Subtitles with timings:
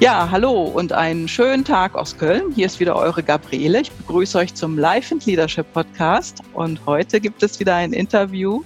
[0.00, 2.52] Ja, hallo und einen schönen Tag aus Köln.
[2.52, 3.82] Hier ist wieder eure Gabriele.
[3.82, 8.64] Ich begrüße euch zum Life and Leadership Podcast und heute gibt es wieder ein Interview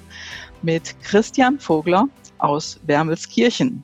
[0.62, 3.82] mit Christian Vogler aus Wermelskirchen.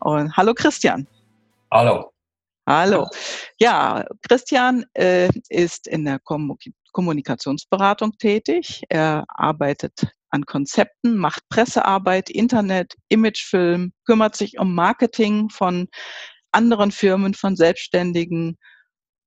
[0.00, 1.06] Und hallo Christian.
[1.72, 2.12] Hallo.
[2.68, 3.08] Hallo.
[3.58, 6.54] Ja, Christian äh, ist in der Kom
[6.92, 8.82] Kommunikationsberatung tätig.
[8.90, 15.88] Er arbeitet an Konzepten, macht Pressearbeit, Internet, Imagefilm, kümmert sich um Marketing von
[16.52, 18.56] anderen Firmen, von Selbstständigen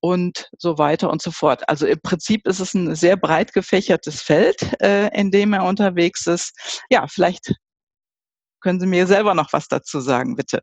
[0.01, 1.67] und so weiter und so fort.
[1.69, 6.27] Also im Prinzip ist es ein sehr breit gefächertes Feld, äh, in dem er unterwegs
[6.27, 6.83] ist.
[6.89, 7.55] Ja, vielleicht
[8.61, 10.61] können Sie mir selber noch was dazu sagen, bitte.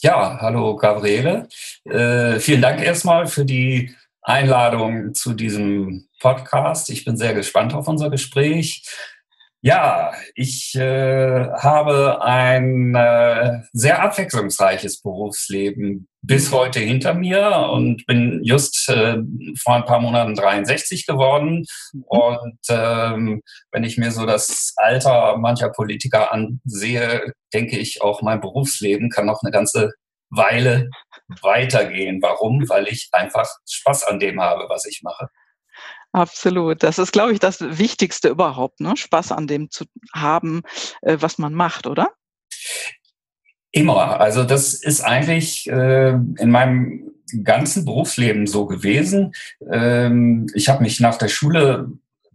[0.00, 1.48] Ja, hallo Gabriele.
[1.84, 6.88] Äh, vielen Dank erstmal für die Einladung zu diesem Podcast.
[6.90, 8.82] Ich bin sehr gespannt auf unser Gespräch.
[9.62, 16.54] Ja, ich äh, habe ein äh, sehr abwechslungsreiches Berufsleben bis mhm.
[16.54, 19.18] heute hinter mir und bin just äh,
[19.62, 21.66] vor ein paar Monaten 63 geworden.
[21.92, 22.04] Mhm.
[22.06, 28.40] Und ähm, wenn ich mir so das Alter mancher Politiker ansehe, denke ich auch, mein
[28.40, 29.92] Berufsleben kann noch eine ganze
[30.30, 30.88] Weile
[31.42, 32.20] weitergehen.
[32.22, 32.66] Warum?
[32.68, 35.28] Weil ich einfach Spaß an dem habe, was ich mache.
[36.12, 36.82] Absolut.
[36.82, 38.96] Das ist, glaube ich, das Wichtigste überhaupt, ne?
[38.96, 40.62] Spaß an dem zu haben,
[41.02, 42.10] äh, was man macht, oder?
[43.72, 44.20] Immer.
[44.20, 47.12] Also das ist eigentlich äh, in meinem
[47.44, 49.32] ganzen Berufsleben so gewesen.
[49.70, 51.88] Ähm, ich habe mich nach der Schule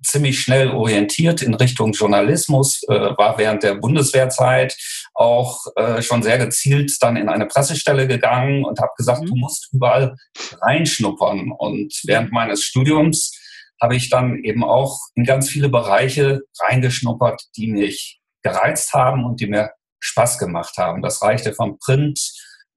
[0.06, 4.78] ziemlich schnell orientiert in Richtung Journalismus, äh, war während der Bundeswehrzeit
[5.14, 9.28] auch äh, schon sehr gezielt dann in eine Pressestelle gegangen und habe gesagt, mhm.
[9.28, 10.16] du musst überall
[10.62, 11.52] reinschnuppern.
[11.52, 13.35] Und während meines Studiums
[13.82, 19.42] habe ich dann eben auch in ganz viele Bereiche reingeschnuppert, die mich gereizt haben und
[19.42, 21.02] die mir Spaß gemacht haben.
[21.02, 22.20] Das reichte vom Print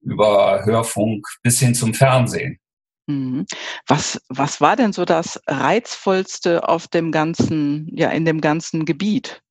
[0.00, 2.58] über Hörfunk bis hin zum Fernsehen.
[3.06, 3.46] Mhm.
[3.86, 9.42] Was, was war denn so das Reizvollste auf dem ganzen, ja, in dem ganzen Gebiet?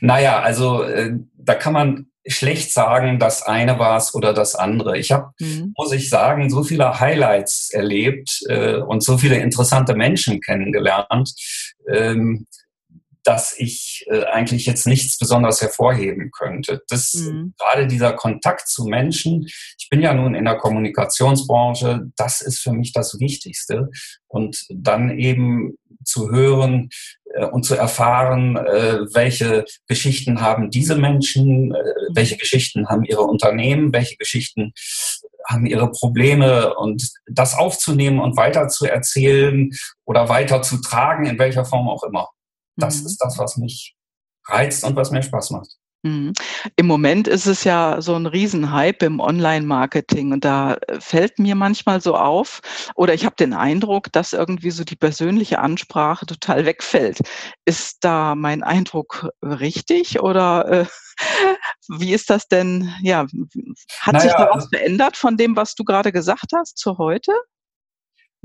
[0.00, 4.98] Naja, also äh, da kann man schlecht sagen, das eine war es oder das andere.
[4.98, 5.74] Ich habe, mhm.
[5.76, 11.34] muss ich sagen, so viele Highlights erlebt äh, und so viele interessante Menschen kennengelernt,
[11.92, 12.46] ähm,
[13.24, 16.82] dass ich äh, eigentlich jetzt nichts besonders hervorheben könnte.
[16.88, 17.54] Das mhm.
[17.58, 19.46] gerade dieser Kontakt zu Menschen.
[19.78, 22.02] Ich bin ja nun in der Kommunikationsbranche.
[22.16, 23.88] Das ist für mich das Wichtigste.
[24.28, 26.90] Und dann eben zu hören
[27.34, 31.82] äh, und zu erfahren, äh, welche Geschichten haben diese Menschen, äh,
[32.14, 34.72] welche Geschichten haben ihre Unternehmen, welche Geschichten
[35.46, 39.70] haben ihre Probleme und das aufzunehmen und weiter zu erzählen
[40.04, 42.28] oder weiter zu tragen, in welcher Form auch immer.
[42.76, 43.06] Das mhm.
[43.06, 43.94] ist das, was mich
[44.46, 45.76] reizt und was mir Spaß macht.
[46.04, 46.34] Mhm.
[46.76, 51.54] Im Moment ist es ja so ein Riesenhype im Online-Marketing und da äh, fällt mir
[51.54, 52.60] manchmal so auf
[52.94, 57.20] oder ich habe den Eindruck, dass irgendwie so die persönliche Ansprache total wegfällt.
[57.64, 60.86] Ist da mein Eindruck richtig oder äh,
[61.88, 62.92] wie ist das denn?
[63.00, 63.26] Ja,
[64.00, 67.32] hat naja, sich da was verändert von dem, was du gerade gesagt hast zu heute?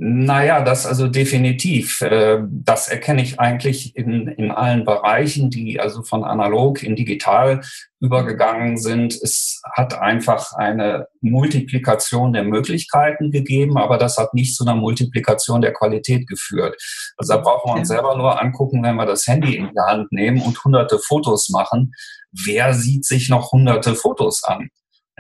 [0.01, 1.99] Naja, das also definitiv.
[1.99, 7.59] Äh, das erkenne ich eigentlich in, in allen Bereichen, die also von analog in digital
[7.99, 9.13] übergegangen sind.
[9.13, 15.59] Es hat einfach eine Multiplikation der Möglichkeiten gegeben, aber das hat nicht zu einer Multiplikation
[15.59, 16.81] der Qualität geführt.
[17.17, 20.13] Also da brauchen wir uns selber nur angucken, wenn wir das Handy in die Hand
[20.13, 21.91] nehmen und hunderte Fotos machen.
[22.31, 24.69] Wer sieht sich noch hunderte Fotos an?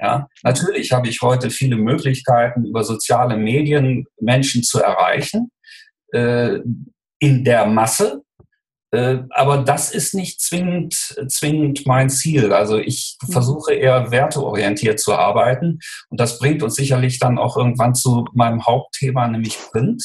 [0.01, 5.51] Ja, natürlich habe ich heute viele Möglichkeiten, über soziale Medien Menschen zu erreichen,
[6.13, 6.59] äh,
[7.19, 8.23] in der Masse.
[8.91, 10.93] Äh, aber das ist nicht zwingend,
[11.27, 12.53] zwingend mein Ziel.
[12.53, 13.31] Also ich mhm.
[13.31, 15.79] versuche eher werteorientiert zu arbeiten.
[16.09, 20.03] Und das bringt uns sicherlich dann auch irgendwann zu meinem Hauptthema, nämlich Print.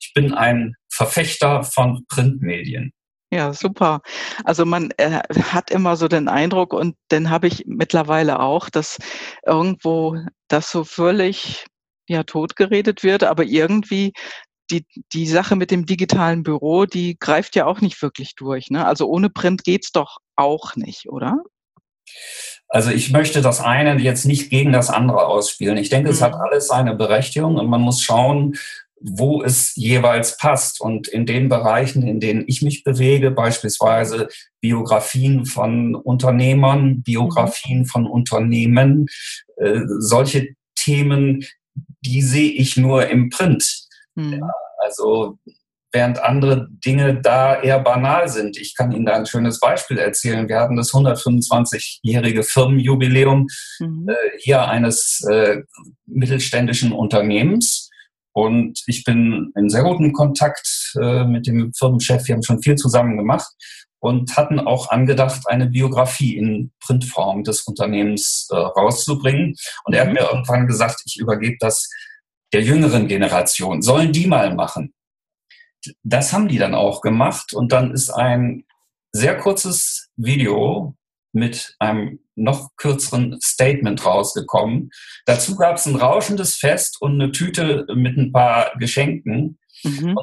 [0.00, 2.92] Ich bin ein Verfechter von Printmedien.
[3.36, 4.00] Ja, super.
[4.44, 8.96] Also man äh, hat immer so den Eindruck und den habe ich mittlerweile auch, dass
[9.44, 10.16] irgendwo
[10.48, 11.66] das so völlig
[12.08, 14.14] ja totgeredet wird, aber irgendwie
[14.70, 18.70] die, die Sache mit dem digitalen Büro, die greift ja auch nicht wirklich durch.
[18.70, 18.86] Ne?
[18.86, 21.42] Also ohne Print geht's doch auch nicht, oder?
[22.68, 25.76] Also ich möchte das eine jetzt nicht gegen das andere ausspielen.
[25.76, 26.40] Ich denke, es hat mhm.
[26.40, 28.56] alles seine Berechtigung und man muss schauen,
[29.00, 30.80] wo es jeweils passt.
[30.80, 34.28] Und in den Bereichen, in denen ich mich bewege, beispielsweise
[34.60, 37.86] Biografien von Unternehmern, Biografien mhm.
[37.86, 39.06] von Unternehmen,
[39.56, 41.44] äh, solche Themen,
[42.00, 43.86] die sehe ich nur im Print.
[44.14, 44.34] Mhm.
[44.34, 45.38] Ja, also
[45.92, 48.58] während andere Dinge da eher banal sind.
[48.58, 50.48] Ich kann Ihnen da ein schönes Beispiel erzählen.
[50.48, 53.46] Wir hatten das 125-jährige Firmenjubiläum
[53.80, 54.08] mhm.
[54.08, 55.62] äh, hier eines äh,
[56.06, 57.85] mittelständischen Unternehmens.
[58.36, 62.28] Und ich bin in sehr gutem Kontakt äh, mit dem Firmenchef.
[62.28, 63.48] Wir haben schon viel zusammen gemacht
[63.98, 69.54] und hatten auch angedacht, eine Biografie in Printform des Unternehmens äh, rauszubringen.
[69.84, 70.14] Und er hat mhm.
[70.16, 71.88] mir irgendwann gesagt, ich übergebe das
[72.52, 73.80] der jüngeren Generation.
[73.80, 74.92] Sollen die mal machen?
[76.02, 77.54] Das haben die dann auch gemacht.
[77.54, 78.64] Und dann ist ein
[79.12, 80.94] sehr kurzes Video
[81.36, 84.90] mit einem noch kürzeren Statement rausgekommen.
[85.26, 89.58] Dazu gab es ein rauschendes Fest und eine Tüte mit ein paar Geschenken.
[89.84, 90.16] Mhm.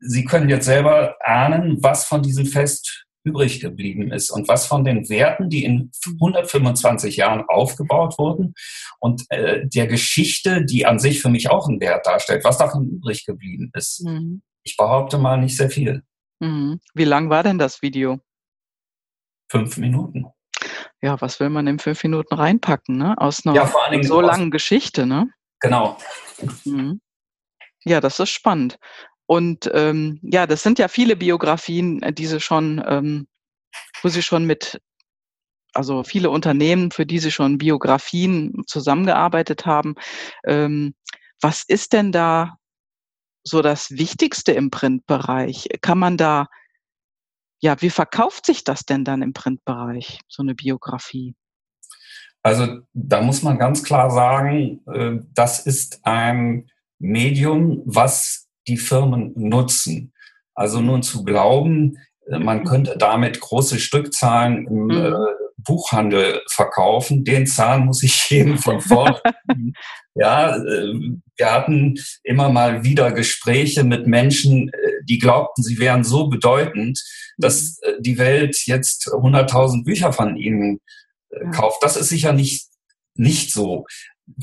[0.00, 4.84] Sie können jetzt selber ahnen, was von diesem Fest übrig geblieben ist und was von
[4.84, 8.54] den Werten, die in 125 Jahren aufgebaut wurden
[9.00, 12.88] und äh, der Geschichte, die an sich für mich auch einen Wert darstellt, was davon
[12.88, 14.02] übrig geblieben ist.
[14.04, 14.42] Mhm.
[14.62, 16.02] Ich behaupte mal nicht sehr viel.
[16.40, 16.80] Mhm.
[16.94, 18.20] Wie lang war denn das Video?
[19.48, 20.26] Fünf Minuten.
[21.02, 23.14] Ja, was will man in fünf Minuten reinpacken, ne?
[23.18, 25.30] Aus einer ja, so langen Geschichte, ne?
[25.60, 25.98] Genau.
[26.64, 27.00] Mhm.
[27.84, 28.78] Ja, das ist spannend.
[29.26, 33.26] Und ähm, ja, das sind ja viele Biografien, äh, die sie schon, ähm,
[34.02, 34.80] wo sie schon mit,
[35.74, 39.94] also viele Unternehmen, für die sie schon Biografien zusammengearbeitet haben.
[40.46, 40.94] Ähm,
[41.40, 42.56] was ist denn da
[43.44, 45.68] so das Wichtigste im Printbereich?
[45.80, 46.48] Kann man da,
[47.60, 51.34] ja, wie verkauft sich das denn dann im Printbereich, so eine Biografie?
[52.42, 59.32] Also da muss man ganz klar sagen, äh, das ist ein Medium, was die Firmen
[59.36, 60.12] nutzen.
[60.54, 65.14] Also nun zu glauben, äh, man könnte damit große Stückzahlen im mhm.
[65.66, 69.20] Buchhandel verkaufen, den Zahn muss ich jedem von vorne.
[70.14, 70.92] ja, äh,
[71.36, 77.02] wir hatten immer mal wieder Gespräche mit Menschen, äh, die glaubten, sie wären so bedeutend,
[77.38, 77.88] dass mhm.
[77.88, 80.80] äh, die Welt jetzt 100.000 Bücher von ihnen
[81.52, 81.82] kauft.
[81.82, 82.66] Das ist sicher nicht
[83.18, 83.86] nicht so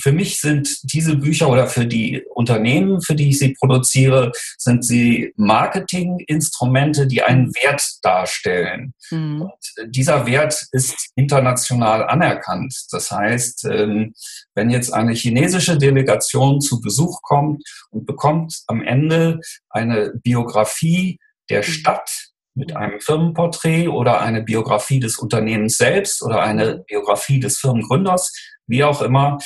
[0.01, 4.85] für mich sind diese Bücher oder für die Unternehmen, für die ich sie produziere, sind
[4.85, 8.93] sie Marketinginstrumente, die einen Wert darstellen.
[9.11, 9.49] Mhm.
[9.87, 12.75] Dieser Wert ist international anerkannt.
[12.91, 14.13] Das heißt, ähm,
[14.55, 19.39] wenn jetzt eine chinesische Delegation zu Besuch kommt und bekommt am Ende
[19.69, 21.19] eine Biografie
[21.49, 21.71] der mhm.
[21.71, 22.09] Stadt
[22.55, 28.31] mit einem Firmenporträt oder eine Biografie des Unternehmens selbst oder eine Biografie des Firmengründers,
[28.67, 29.39] wie auch immer,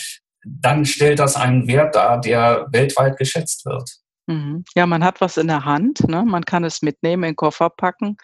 [0.62, 3.90] dann stellt das einen Wert dar, der weltweit geschätzt wird.
[4.28, 4.66] Mhm.
[4.76, 6.24] Ja, man hat was in der Hand, ne?
[6.26, 8.18] man kann es mitnehmen, in den Koffer packen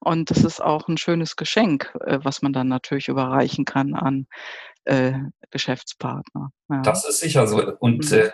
[0.00, 4.26] und das ist auch ein schönes Geschenk, äh, was man dann natürlich überreichen kann an
[4.84, 5.12] äh,
[5.50, 6.50] Geschäftspartner.
[6.68, 6.82] Ja.
[6.82, 7.72] Das ist sicher so.
[7.78, 8.18] Und mhm.
[8.18, 8.30] äh,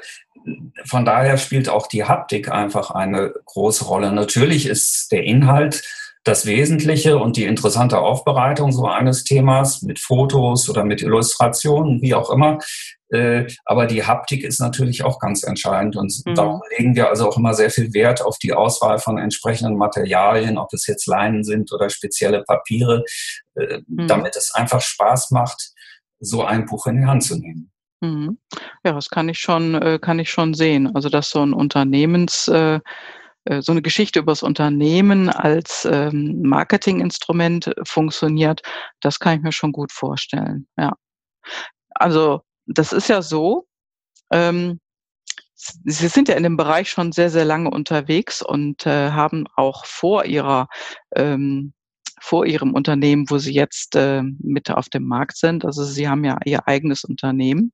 [0.86, 4.12] von daher spielt auch die Haptik einfach eine große Rolle.
[4.12, 5.82] Natürlich ist der Inhalt
[6.24, 12.14] das Wesentliche und die interessante Aufbereitung so eines Themas mit Fotos oder mit Illustrationen, wie
[12.14, 12.58] auch immer.
[13.08, 16.34] Äh, aber die Haptik ist natürlich auch ganz entscheidend und mhm.
[16.34, 20.58] darum legen wir also auch immer sehr viel Wert auf die Auswahl von entsprechenden Materialien,
[20.58, 23.02] ob es jetzt Leinen sind oder spezielle Papiere,
[23.54, 24.06] äh, mhm.
[24.06, 25.72] damit es einfach Spaß macht,
[26.20, 27.72] so ein Buch in die Hand zu nehmen.
[28.00, 28.38] Mhm.
[28.84, 30.94] Ja, das kann ich schon, äh, kann ich schon sehen.
[30.94, 32.48] Also, dass so ein Unternehmens,
[33.60, 38.62] so eine Geschichte über das Unternehmen als ähm, Marketinginstrument funktioniert,
[39.00, 40.92] das kann ich mir schon gut vorstellen, ja.
[41.94, 43.66] Also, das ist ja so,
[44.32, 44.80] ähm,
[45.62, 49.84] Sie sind ja in dem Bereich schon sehr, sehr lange unterwegs und äh, haben auch
[49.84, 50.68] vor Ihrer
[51.14, 51.74] ähm,
[52.20, 55.64] vor Ihrem Unternehmen, wo Sie jetzt äh, mit auf dem Markt sind.
[55.64, 57.72] Also Sie haben ja Ihr eigenes Unternehmen,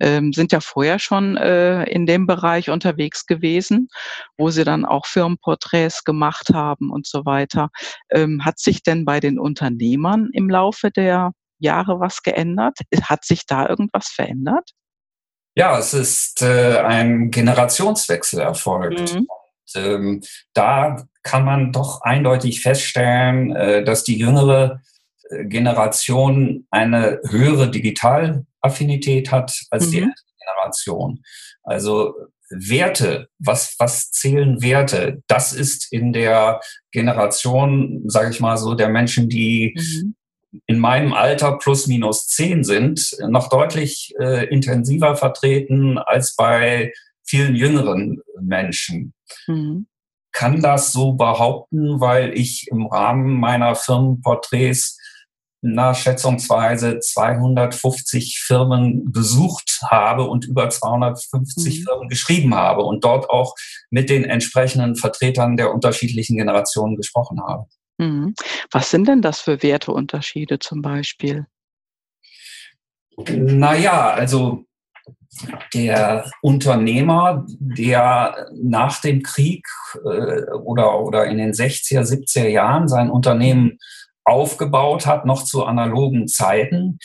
[0.00, 3.88] ähm, sind ja vorher schon äh, in dem Bereich unterwegs gewesen,
[4.36, 7.68] wo Sie dann auch Firmenporträts gemacht haben und so weiter.
[8.10, 12.78] Ähm, hat sich denn bei den Unternehmern im Laufe der Jahre was geändert?
[13.02, 14.70] Hat sich da irgendwas verändert?
[15.54, 19.14] Ja, es ist äh, ein Generationswechsel erfolgt.
[19.14, 19.26] Mhm.
[19.28, 19.28] Und,
[19.76, 20.20] ähm,
[20.54, 24.80] da kann man doch eindeutig feststellen, äh, dass die jüngere
[25.30, 29.90] äh, Generation eine höhere Digitalaffinität hat als mhm.
[29.90, 31.22] die ältere Generation.
[31.62, 32.14] Also
[32.50, 35.22] Werte, was, was zählen Werte?
[35.26, 36.60] Das ist in der
[36.90, 40.14] Generation, sage ich mal so, der Menschen, die mhm.
[40.66, 46.92] in meinem Alter plus minus zehn sind, noch deutlich äh, intensiver vertreten als bei
[47.24, 49.14] vielen jüngeren Menschen.
[49.46, 49.86] Mhm.
[50.32, 54.98] Kann das so behaupten, weil ich im Rahmen meiner Firmenporträts
[55.64, 61.84] na, schätzungsweise 250 Firmen besucht habe und über 250 mhm.
[61.84, 63.54] Firmen geschrieben habe und dort auch
[63.88, 67.66] mit den entsprechenden Vertretern der unterschiedlichen Generationen gesprochen habe.
[67.98, 68.34] Mhm.
[68.72, 71.46] Was sind denn das für Werteunterschiede zum Beispiel?
[73.28, 74.64] Naja, also
[75.72, 79.66] der Unternehmer, der nach dem Krieg
[80.04, 83.78] äh, oder, oder in den 60er, 70er Jahren sein Unternehmen
[84.24, 86.98] aufgebaut hat, noch zu analogen Zeiten,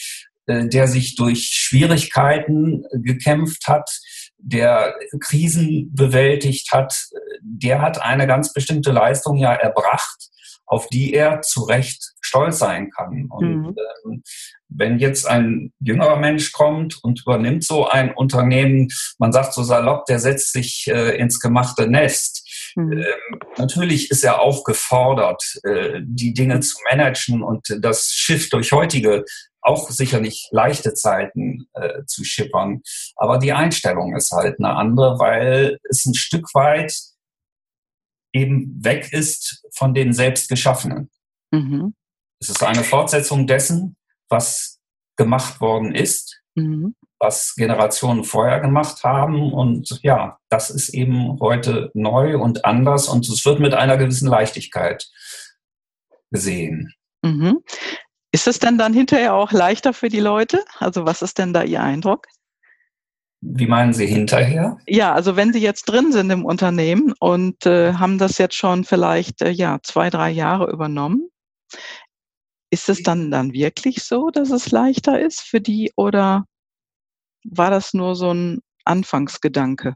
[0.45, 3.89] äh, der sich durch Schwierigkeiten gekämpft hat,
[4.37, 6.93] der Krisen bewältigt hat,
[7.41, 10.29] der hat eine ganz bestimmte Leistung ja erbracht,
[10.67, 13.27] auf die er zu Recht stolz sein kann.
[13.29, 13.75] Und mhm.
[14.05, 14.23] ähm,
[14.69, 20.05] wenn jetzt ein jüngerer Mensch kommt und übernimmt so ein Unternehmen, man sagt so salopp,
[20.05, 22.73] der setzt sich äh, ins gemachte Nest.
[22.75, 22.91] Mhm.
[22.91, 28.73] Ähm, natürlich ist er auch gefordert, äh, die Dinge zu managen und das Schiff durch
[28.73, 29.23] heutige
[29.61, 32.81] auch sicherlich leichte Zeiten äh, zu schippern.
[33.15, 36.93] Aber die Einstellung ist halt eine andere, weil es ein Stück weit
[38.33, 41.09] eben weg ist von den Selbstgeschaffenen.
[41.51, 41.93] Mhm.
[42.39, 43.95] Es ist eine Fortsetzung dessen,
[44.29, 44.79] was
[45.15, 46.95] gemacht worden ist, mhm.
[47.19, 49.53] was Generationen vorher gemacht haben.
[49.53, 54.27] Und ja, das ist eben heute neu und anders und es wird mit einer gewissen
[54.27, 55.09] Leichtigkeit
[56.31, 56.93] gesehen.
[57.23, 57.59] Mhm.
[58.31, 60.63] Ist es denn dann hinterher auch leichter für die Leute?
[60.79, 62.27] Also was ist denn da Ihr Eindruck?
[63.41, 64.77] Wie meinen Sie hinterher?
[64.87, 68.83] Ja, also wenn Sie jetzt drin sind im Unternehmen und äh, haben das jetzt schon
[68.83, 71.29] vielleicht äh, ja zwei, drei Jahre übernommen,
[72.71, 76.45] ist es dann dann wirklich so, dass es leichter ist für die oder
[77.43, 79.95] war das nur so ein Anfangsgedanke?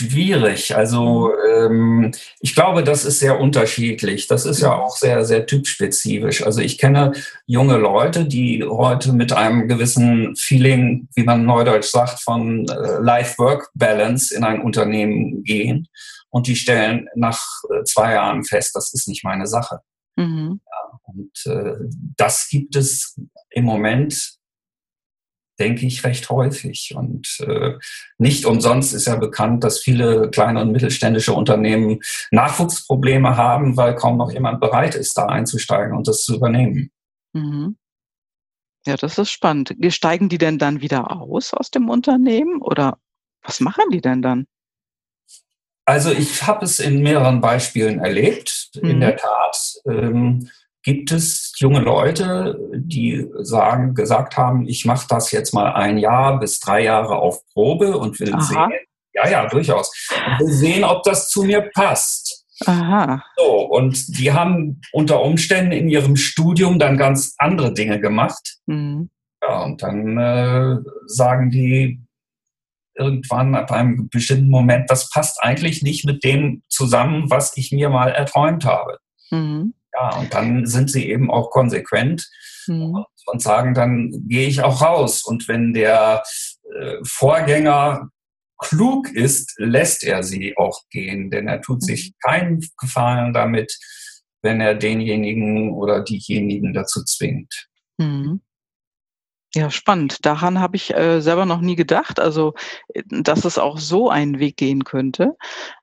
[0.00, 0.76] Schwierig.
[0.76, 4.28] Also ähm, ich glaube, das ist sehr unterschiedlich.
[4.28, 6.44] Das ist ja auch sehr, sehr typspezifisch.
[6.44, 7.14] Also ich kenne
[7.46, 14.36] junge Leute, die heute mit einem gewissen Feeling, wie man neudeutsch sagt, von äh, Life-Work-Balance
[14.36, 15.88] in ein Unternehmen gehen.
[16.30, 19.80] Und die stellen nach äh, zwei Jahren fest, das ist nicht meine Sache.
[20.14, 20.60] Mhm.
[20.64, 21.74] Ja, und äh,
[22.16, 23.18] das gibt es
[23.50, 24.37] im Moment,
[25.58, 26.94] denke ich, recht häufig.
[26.96, 27.74] Und äh,
[28.18, 32.00] nicht umsonst ist ja bekannt, dass viele kleine und mittelständische Unternehmen
[32.30, 36.90] Nachwuchsprobleme haben, weil kaum noch jemand bereit ist, da einzusteigen und das zu übernehmen.
[37.32, 37.76] Mhm.
[38.86, 39.74] Ja, das ist spannend.
[39.90, 42.98] Steigen die denn dann wieder aus aus dem Unternehmen oder
[43.42, 44.46] was machen die denn dann?
[45.84, 48.70] Also ich habe es in mehreren Beispielen erlebt.
[48.74, 48.90] Mhm.
[48.90, 50.50] In der Tat ähm,
[50.88, 56.40] gibt es junge Leute, die sagen, gesagt haben, ich mache das jetzt mal ein Jahr
[56.40, 58.40] bis drei Jahre auf Probe und will Aha.
[58.40, 58.72] sehen.
[59.12, 59.92] Ja, ja, durchaus.
[60.16, 62.46] Und will sehen, ob das zu mir passt.
[62.64, 63.22] Aha.
[63.36, 68.56] So, und die haben unter Umständen in ihrem Studium dann ganz andere Dinge gemacht.
[68.64, 69.10] Mhm.
[69.42, 72.00] Ja, und dann äh, sagen die,
[72.94, 77.90] irgendwann ab einem bestimmten Moment, das passt eigentlich nicht mit dem zusammen, was ich mir
[77.90, 78.96] mal erträumt habe.
[79.30, 79.74] Mhm.
[79.94, 82.28] Ja, und dann sind sie eben auch konsequent
[82.66, 83.04] mhm.
[83.26, 85.24] und, sagen, dann gehe ich auch raus.
[85.24, 86.22] Und wenn der
[86.76, 88.08] äh, Vorgänger
[88.58, 91.86] klug ist, lässt er sie auch gehen, denn er tut mhm.
[91.86, 93.76] sich keinen Gefallen damit,
[94.42, 97.68] wenn er denjenigen oder diejenigen dazu zwingt.
[97.98, 98.40] Mhm.
[99.54, 100.26] Ja, spannend.
[100.26, 102.52] Daran habe ich äh, selber noch nie gedacht, also
[102.92, 105.36] äh, dass es auch so einen Weg gehen könnte.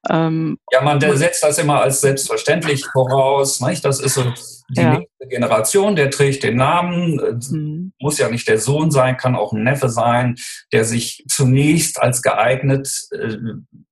[0.07, 3.62] Ähm, ja, man setzt das immer als selbstverständlich voraus.
[3.62, 3.84] Nicht?
[3.84, 4.24] Das ist so
[4.69, 5.00] die ja.
[5.00, 7.15] nächste Generation, der trägt den Namen,
[7.50, 7.93] mhm.
[8.00, 10.36] muss ja nicht der Sohn sein, kann auch ein Neffe sein,
[10.72, 13.38] der sich zunächst als geeignet äh,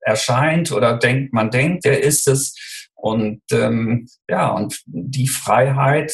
[0.01, 2.55] erscheint oder denkt, man denkt, der ist es.
[2.93, 6.13] Und ähm, ja, und die Freiheit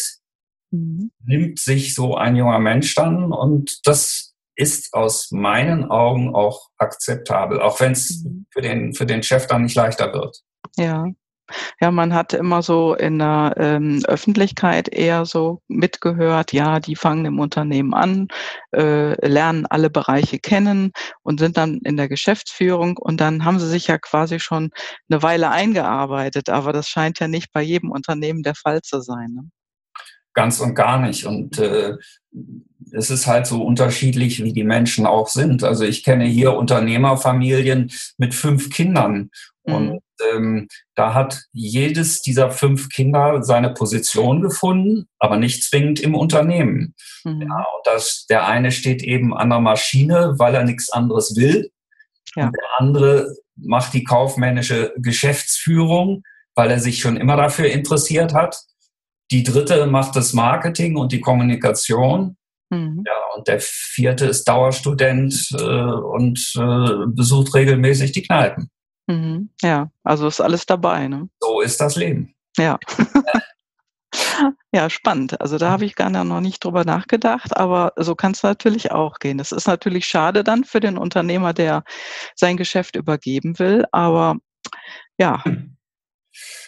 [0.72, 1.12] mhm.
[1.24, 7.62] nimmt sich so ein junger Mensch dann und das ist aus meinen Augen auch akzeptabel,
[7.62, 8.46] auch wenn es mhm.
[8.52, 10.42] für den, für den Chef dann nicht leichter wird.
[10.76, 11.06] Ja.
[11.82, 17.26] Ja, man hat immer so in der ähm, Öffentlichkeit eher so mitgehört, ja, die fangen
[17.26, 18.28] im Unternehmen an,
[18.72, 20.92] äh, lernen alle Bereiche kennen
[21.24, 24.70] und sind dann in der Geschäftsführung und dann haben sie sich ja quasi schon
[25.10, 29.32] eine Weile eingearbeitet, aber das scheint ja nicht bei jedem Unternehmen der Fall zu sein.
[29.34, 29.50] Ne?
[30.39, 31.25] Ganz und gar nicht.
[31.25, 31.98] Und äh,
[32.93, 35.65] es ist halt so unterschiedlich, wie die Menschen auch sind.
[35.65, 39.31] Also ich kenne hier Unternehmerfamilien mit fünf Kindern.
[39.65, 39.74] Mhm.
[39.74, 40.00] Und
[40.34, 46.96] ähm, da hat jedes dieser fünf Kinder seine Position gefunden, aber nicht zwingend im Unternehmen.
[47.25, 47.41] Mhm.
[47.41, 51.69] Ja, und das, der eine steht eben an der Maschine, weil er nichts anderes will.
[52.38, 52.46] Ja.
[52.46, 56.24] Und der andere macht die kaufmännische Geschäftsführung,
[56.55, 58.55] weil er sich schon immer dafür interessiert hat.
[59.31, 62.36] Die dritte macht das Marketing und die Kommunikation.
[62.69, 63.03] Mhm.
[63.05, 68.69] Ja, und der vierte ist Dauerstudent äh, und äh, besucht regelmäßig die Kneipen.
[69.07, 69.50] Mhm.
[69.62, 71.07] Ja, also ist alles dabei.
[71.07, 71.29] Ne?
[71.39, 72.36] So ist das Leben.
[72.57, 72.77] Ja.
[74.71, 75.39] ja, spannend.
[75.41, 79.17] Also da habe ich gar noch nicht drüber nachgedacht, aber so kann es natürlich auch
[79.19, 79.39] gehen.
[79.39, 81.83] Es ist natürlich schade dann für den Unternehmer, der
[82.36, 84.38] sein Geschäft übergeben will, aber
[85.17, 85.43] ja,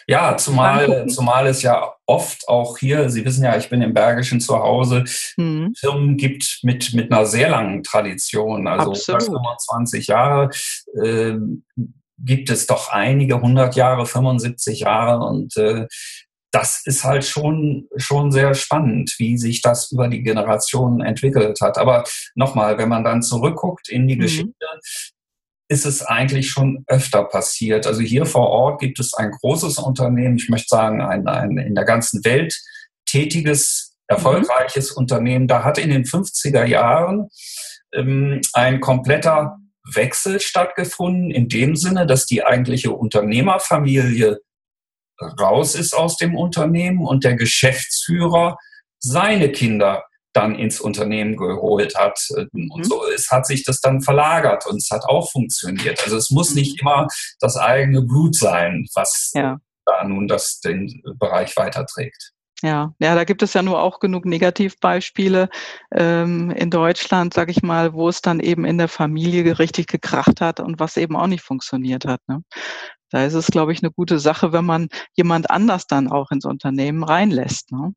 [0.06, 4.40] ja, zumal, zumal es ja oft auch hier, Sie wissen ja, ich bin im Bergischen
[4.40, 5.04] zu Hause,
[5.36, 5.72] mhm.
[5.78, 9.22] Firmen gibt mit, mit einer sehr langen Tradition, also Absolut.
[9.22, 10.50] 25 Jahre.
[11.02, 11.34] Äh,
[12.24, 15.86] gibt es doch einige, 100 Jahre, 75 Jahre und äh,
[16.52, 21.78] das ist halt schon, schon sehr spannend, wie sich das über die Generationen entwickelt hat.
[21.78, 24.20] Aber nochmal, wenn man dann zurückguckt in die mhm.
[24.20, 24.66] Geschichte,
[25.72, 27.86] ist es eigentlich schon öfter passiert.
[27.86, 31.74] Also hier vor Ort gibt es ein großes Unternehmen, ich möchte sagen, ein, ein in
[31.74, 32.54] der ganzen Welt
[33.06, 34.98] tätiges, erfolgreiches mhm.
[34.98, 35.48] Unternehmen.
[35.48, 37.28] Da hat in den 50er Jahren
[37.94, 39.56] ähm, ein kompletter
[39.94, 44.40] Wechsel stattgefunden, in dem Sinne, dass die eigentliche Unternehmerfamilie
[45.40, 48.58] raus ist aus dem Unternehmen und der Geschäftsführer
[48.98, 52.18] seine Kinder dann ins Unternehmen geholt hat.
[52.30, 52.84] Und mhm.
[52.84, 56.02] so ist, hat sich das dann verlagert und es hat auch funktioniert.
[56.04, 56.56] Also es muss mhm.
[56.56, 57.06] nicht immer
[57.40, 59.58] das eigene Blut sein, was ja.
[59.84, 62.32] da nun das, den Bereich weiterträgt.
[62.62, 65.48] Ja, ja, da gibt es ja nur auch genug Negativbeispiele
[65.92, 70.40] ähm, in Deutschland, sage ich mal, wo es dann eben in der Familie richtig gekracht
[70.40, 72.20] hat und was eben auch nicht funktioniert hat.
[72.28, 72.44] Ne?
[73.10, 76.44] Da ist es, glaube ich, eine gute Sache, wenn man jemand anders dann auch ins
[76.44, 77.72] Unternehmen reinlässt.
[77.72, 77.94] Ne?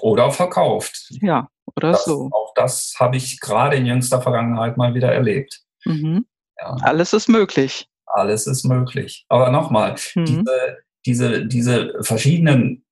[0.00, 1.08] Oder verkauft.
[1.20, 2.30] Ja, oder das, so.
[2.32, 5.60] Auch das habe ich gerade in jüngster Vergangenheit mal wieder erlebt.
[5.84, 6.26] Mhm.
[6.58, 6.76] Ja.
[6.82, 7.88] Alles ist möglich.
[8.06, 9.24] Alles ist möglich.
[9.28, 10.24] Aber nochmal, mhm.
[10.24, 12.84] diese, diese, diese verschiedenen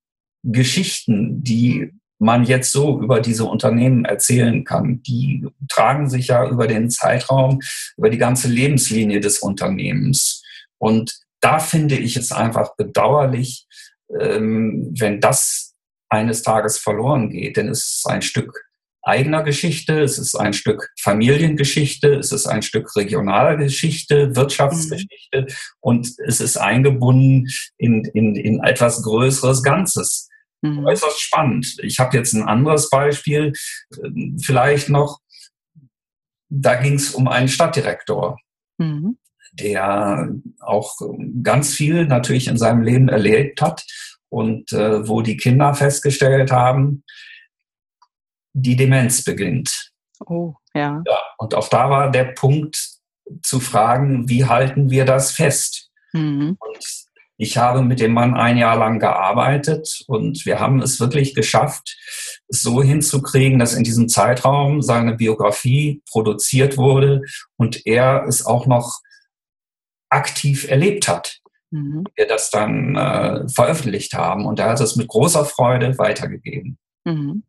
[0.43, 6.67] Geschichten, die man jetzt so über diese Unternehmen erzählen kann, die tragen sich ja über
[6.67, 7.61] den Zeitraum,
[7.97, 10.43] über die ganze Lebenslinie des Unternehmens.
[10.79, 13.67] Und da finde ich es einfach bedauerlich,
[14.21, 15.72] ähm, wenn das
[16.13, 17.57] eines Tages verloren geht.
[17.57, 18.65] Denn es ist ein Stück
[19.03, 25.55] eigener Geschichte, es ist ein Stück Familiengeschichte, es ist ein Stück regionaler Geschichte, Wirtschaftsgeschichte mhm.
[25.81, 27.49] und es ist eingebunden
[27.79, 30.29] in, in, in etwas Größeres Ganzes.
[30.61, 30.87] Mhm.
[30.87, 31.77] Äußerst spannend.
[31.83, 33.53] Ich habe jetzt ein anderes Beispiel,
[34.05, 35.19] ähm, vielleicht noch.
[36.49, 38.39] Da ging es um einen Stadtdirektor.
[38.79, 39.17] Mhm
[39.55, 40.99] der auch
[41.43, 43.85] ganz viel natürlich in seinem Leben erlebt hat
[44.33, 47.05] und äh, wo die Kinder festgestellt haben,
[48.55, 49.93] die Demenz beginnt.
[50.25, 51.03] Oh, ja.
[51.07, 51.19] ja.
[51.37, 52.79] Und auch da war der Punkt
[53.43, 55.91] zu fragen, wie halten wir das fest?
[56.15, 56.57] Mhm.
[56.59, 61.35] Und ich habe mit dem Mann ein Jahr lang gearbeitet und wir haben es wirklich
[61.35, 61.99] geschafft,
[62.49, 67.21] es so hinzukriegen, dass in diesem Zeitraum seine Biografie produziert wurde
[67.57, 69.01] und er es auch noch
[70.09, 71.42] aktiv erlebt hat
[71.73, 72.05] mhm.
[72.15, 74.47] wir das dann äh, veröffentlicht haben.
[74.47, 76.79] Und er hat es mit großer Freude weitergegeben.
[77.05, 77.43] Mhm.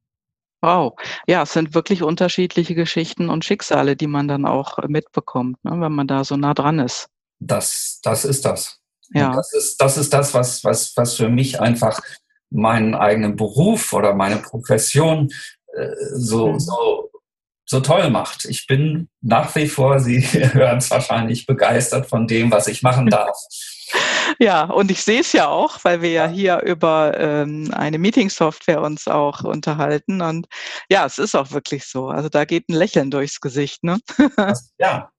[0.62, 0.94] Wow.
[1.28, 5.92] Ja, es sind wirklich unterschiedliche Geschichten und Schicksale, die man dann auch mitbekommt, ne, wenn
[5.92, 7.10] man da so nah dran ist.
[7.40, 8.80] Das, das ist das.
[9.10, 9.36] Ja.
[9.36, 12.00] das ist, das ist das, was, was, was für mich einfach
[12.50, 15.30] meinen eigenen Beruf oder meine Profession
[15.76, 16.60] äh, so, mhm.
[16.60, 17.12] so,
[17.66, 18.46] so toll macht.
[18.46, 23.08] Ich bin nach wie vor, Sie hören es wahrscheinlich, begeistert von dem, was ich machen
[23.10, 23.38] darf.
[24.40, 28.82] Ja, und ich sehe es ja auch, weil wir ja hier über ähm, eine Meeting-Software
[28.82, 30.22] uns auch unterhalten.
[30.22, 30.48] Und
[30.90, 32.08] ja, es ist auch wirklich so.
[32.08, 33.84] Also da geht ein Lächeln durchs Gesicht.
[33.84, 34.00] Ne?
[34.80, 35.10] Ja.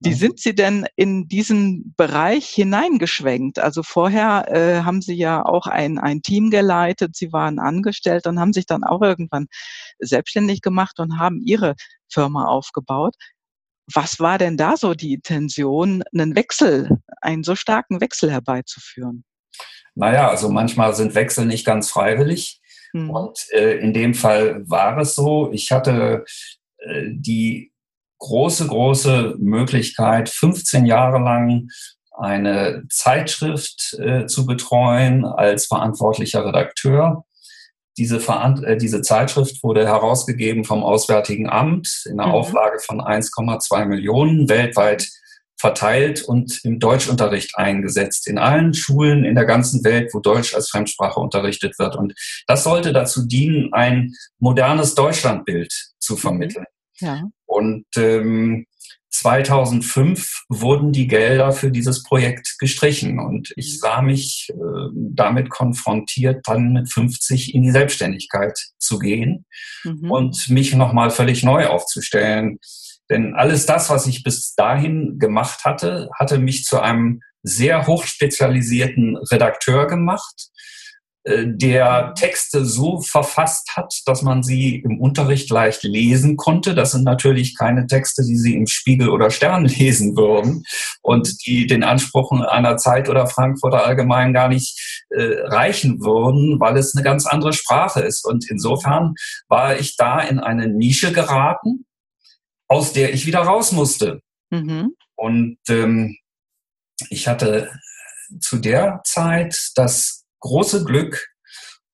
[0.00, 3.58] Wie sind Sie denn in diesen Bereich hineingeschwenkt?
[3.58, 8.40] Also vorher äh, haben Sie ja auch ein, ein Team geleitet, Sie waren angestellt und
[8.40, 9.46] haben sich dann auch irgendwann
[9.98, 11.74] selbstständig gemacht und haben Ihre
[12.08, 13.14] Firma aufgebaut.
[13.92, 16.90] Was war denn da so die Intention, einen Wechsel,
[17.26, 19.24] einen so starken Wechsel herbeizuführen?
[19.94, 22.60] Naja, also manchmal sind Wechsel nicht ganz freiwillig.
[22.92, 23.10] Hm.
[23.10, 26.24] Und äh, in dem Fall war es so, ich hatte
[26.78, 27.72] äh, die
[28.18, 31.68] große, große Möglichkeit, 15 Jahre lang
[32.12, 37.24] eine Zeitschrift äh, zu betreuen als verantwortlicher Redakteur.
[37.98, 42.34] Diese, äh, diese Zeitschrift wurde herausgegeben vom Auswärtigen Amt in einer mhm.
[42.34, 45.08] Auflage von 1,2 Millionen weltweit
[45.58, 48.28] verteilt und im Deutschunterricht eingesetzt.
[48.28, 51.96] In allen Schulen in der ganzen Welt, wo Deutsch als Fremdsprache unterrichtet wird.
[51.96, 52.14] Und
[52.46, 56.18] das sollte dazu dienen, ein modernes Deutschlandbild zu mhm.
[56.18, 56.66] vermitteln.
[57.00, 57.24] Ja.
[57.46, 58.66] Und ähm,
[59.10, 63.78] 2005 wurden die Gelder für dieses Projekt gestrichen und ich mhm.
[63.78, 69.46] sah mich äh, damit konfrontiert, dann mit 50 in die Selbstständigkeit zu gehen
[69.84, 70.10] mhm.
[70.10, 72.58] und mich nochmal völlig neu aufzustellen.
[73.10, 79.16] Denn alles das, was ich bis dahin gemacht hatte, hatte mich zu einem sehr hochspezialisierten
[79.16, 80.50] Redakteur gemacht,
[81.26, 86.74] äh, der Texte so verfasst hat, dass man sie im Unterricht leicht lesen konnte.
[86.74, 90.62] Das sind natürlich keine Texte, die Sie im Spiegel oder Stern lesen würden
[91.02, 96.76] und die den Ansprüchen einer Zeit oder Frankfurter Allgemein gar nicht äh, reichen würden, weil
[96.76, 98.24] es eine ganz andere Sprache ist.
[98.24, 99.14] Und insofern
[99.48, 101.85] war ich da in eine Nische geraten,
[102.68, 104.20] aus der ich wieder raus musste.
[104.50, 104.94] Mhm.
[105.16, 106.16] Und ähm,
[107.10, 107.70] ich hatte
[108.40, 111.28] zu der Zeit das große Glück,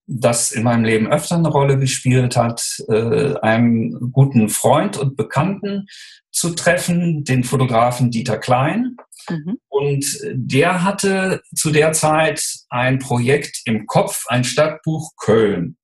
[0.07, 5.87] das in meinem Leben öfter eine Rolle gespielt hat, äh, einem guten Freund und Bekannten
[6.31, 8.97] zu treffen, den Fotografen Dieter Klein.
[9.29, 9.59] Mhm.
[9.69, 15.77] Und der hatte zu der Zeit ein Projekt im Kopf, ein Stadtbuch Köln.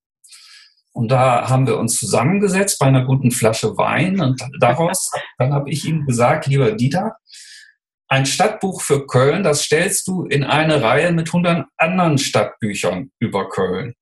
[0.98, 5.70] Und da haben wir uns zusammengesetzt bei einer guten Flasche Wein und daraus, dann habe
[5.70, 7.14] ich ihm gesagt, lieber Dieter,
[8.08, 13.48] ein Stadtbuch für Köln, das stellst du in eine Reihe mit 100 anderen Stadtbüchern über
[13.48, 13.94] Köln.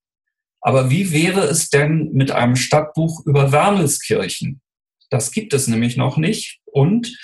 [0.63, 4.63] Aber wie wäre es denn mit einem Stadtbuch über Wermelskirchen?
[5.11, 6.61] Das gibt es nämlich noch nicht.
[6.65, 7.15] Und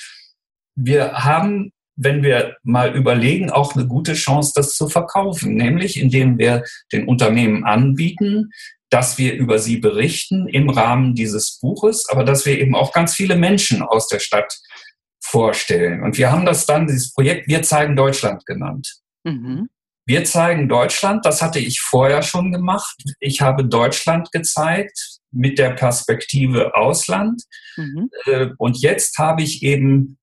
[0.75, 6.37] wir haben, wenn wir mal überlegen, auch eine gute Chance, das zu verkaufen, nämlich indem
[6.37, 8.51] wir den Unternehmen anbieten,
[8.93, 13.15] dass wir über sie berichten im Rahmen dieses Buches, aber dass wir eben auch ganz
[13.15, 14.61] viele Menschen aus der Stadt
[15.25, 16.03] vorstellen.
[16.03, 18.97] Und wir haben das dann, dieses Projekt Wir zeigen Deutschland genannt.
[19.25, 19.71] Mhm.
[20.05, 23.03] Wir zeigen Deutschland, das hatte ich vorher schon gemacht.
[23.19, 27.45] Ich habe Deutschland gezeigt mit der Perspektive Ausland.
[27.77, 28.11] Mhm.
[28.27, 30.19] Äh, und jetzt habe ich eben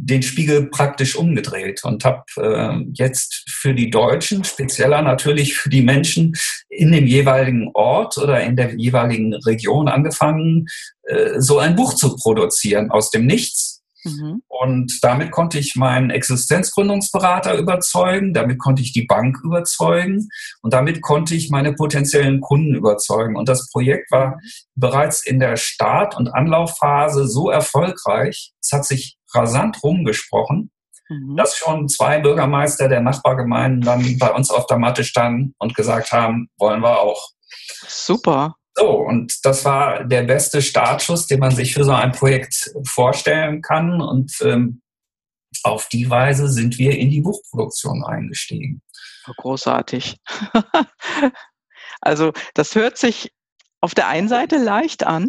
[0.00, 5.82] den Spiegel praktisch umgedreht und habe äh, jetzt für die Deutschen, spezieller natürlich für die
[5.82, 6.34] Menschen
[6.68, 10.66] in dem jeweiligen Ort oder in der jeweiligen Region angefangen,
[11.02, 14.42] äh, so ein Buch zu produzieren aus dem Nichts Mhm.
[14.48, 20.28] Und damit konnte ich meinen Existenzgründungsberater überzeugen, damit konnte ich die Bank überzeugen
[20.62, 23.36] und damit konnte ich meine potenziellen Kunden überzeugen.
[23.36, 24.40] Und das Projekt war mhm.
[24.74, 30.70] bereits in der Start- und Anlaufphase so erfolgreich, es hat sich rasant rumgesprochen,
[31.08, 31.36] mhm.
[31.36, 36.12] dass schon zwei Bürgermeister der Nachbargemeinden dann bei uns auf der Matte standen und gesagt
[36.12, 37.30] haben, wollen wir auch.
[37.86, 38.54] Super.
[38.74, 43.60] So, und das war der beste Startschuss, den man sich für so ein Projekt vorstellen
[43.60, 44.00] kann.
[44.00, 44.82] Und ähm,
[45.64, 48.82] auf die Weise sind wir in die Buchproduktion eingestiegen.
[49.36, 50.16] Großartig.
[52.00, 53.32] also das hört sich
[53.80, 55.28] auf der einen Seite leicht an.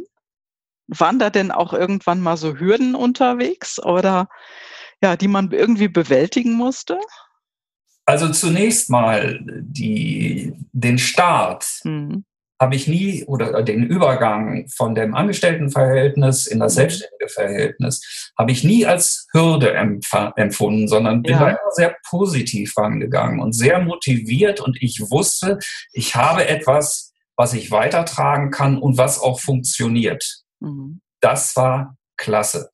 [0.90, 4.28] Waren da denn auch irgendwann mal so Hürden unterwegs oder
[5.02, 7.00] ja, die man irgendwie bewältigen musste?
[8.06, 11.66] Also zunächst mal die, den Start.
[11.84, 12.26] Mhm
[12.62, 16.80] habe ich nie oder den Übergang von dem Angestelltenverhältnis in das mhm.
[16.80, 21.40] selbstständige Verhältnis habe ich nie als Hürde empfunden, sondern bin ja.
[21.40, 25.60] da immer sehr positiv rangegangen und sehr motiviert und ich wusste,
[25.94, 30.44] ich habe etwas, was ich weitertragen kann und was auch funktioniert.
[30.60, 31.02] Mhm.
[31.22, 32.70] Das war klasse.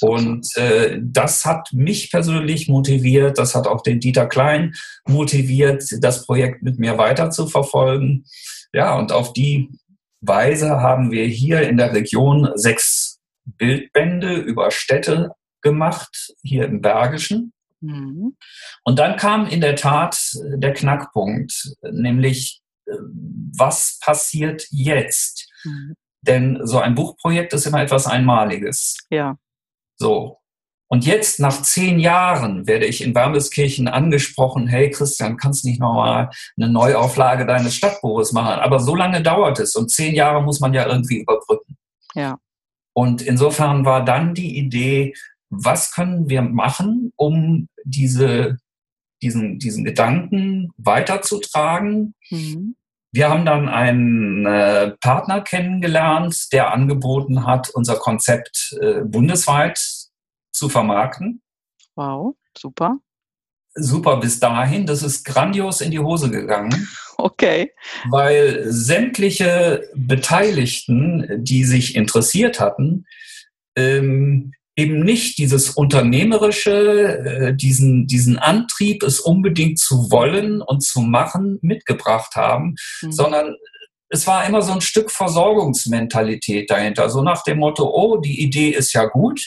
[0.00, 4.74] Und äh, das hat mich persönlich motiviert, das hat auch den Dieter Klein
[5.06, 8.24] motiviert, das Projekt mit mir weiter zu verfolgen.
[8.72, 9.70] Ja, und auf die
[10.20, 15.30] Weise haben wir hier in der Region sechs Bildbände über Städte
[15.62, 17.52] gemacht, hier im Bergischen.
[17.80, 18.36] Mhm.
[18.84, 20.18] Und dann kam in der Tat
[20.56, 22.92] der Knackpunkt, nämlich äh,
[23.56, 25.48] was passiert jetzt?
[25.64, 25.94] Mhm.
[26.22, 28.96] Denn so ein Buchprojekt ist immer etwas Einmaliges.
[29.10, 29.36] Ja.
[29.96, 30.38] So.
[30.88, 36.30] Und jetzt, nach zehn Jahren, werde ich in Wermelskirchen angesprochen, hey Christian, kannst nicht nochmal
[36.56, 38.60] eine Neuauflage deines Stadtbuches machen?
[38.60, 41.76] Aber so lange dauert es und zehn Jahre muss man ja irgendwie überbrücken.
[42.14, 42.38] Ja.
[42.92, 45.14] Und insofern war dann die Idee,
[45.50, 48.58] was können wir machen, um diese,
[49.22, 52.14] diesen, diesen Gedanken weiterzutragen?
[52.30, 52.76] Mhm.
[53.16, 59.80] Wir haben dann einen äh, Partner kennengelernt, der angeboten hat, unser Konzept äh, bundesweit
[60.52, 61.40] zu vermarkten.
[61.94, 62.98] Wow, super.
[63.74, 64.84] Super bis dahin.
[64.84, 66.88] Das ist grandios in die Hose gegangen.
[67.16, 67.72] Okay.
[68.10, 73.06] Weil sämtliche Beteiligten, die sich interessiert hatten,
[73.74, 81.00] ähm, eben nicht dieses Unternehmerische, äh, diesen, diesen Antrieb, es unbedingt zu wollen und zu
[81.00, 83.12] machen, mitgebracht haben, mhm.
[83.12, 83.56] sondern
[84.08, 87.10] es war immer so ein Stück Versorgungsmentalität dahinter.
[87.10, 89.40] So nach dem Motto, oh, die Idee ist ja gut,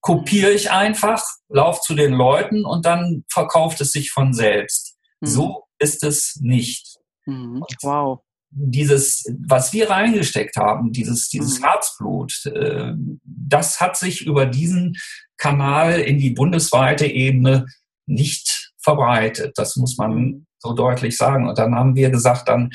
[0.00, 4.96] kopiere ich einfach, lauf zu den Leuten und dann verkauft es sich von selbst.
[5.20, 5.26] Mhm.
[5.26, 6.96] So ist es nicht.
[7.26, 7.62] Mhm.
[7.82, 8.20] Wow.
[8.52, 11.64] Dieses, was wir reingesteckt haben, dieses, dieses mhm.
[11.64, 12.92] Herzblut, äh,
[13.24, 14.96] das hat sich über diesen
[15.36, 17.66] Kanal in die bundesweite Ebene
[18.06, 19.52] nicht verbreitet.
[19.56, 20.46] Das muss man mhm.
[20.58, 21.48] so deutlich sagen.
[21.48, 22.70] Und dann haben wir gesagt, dann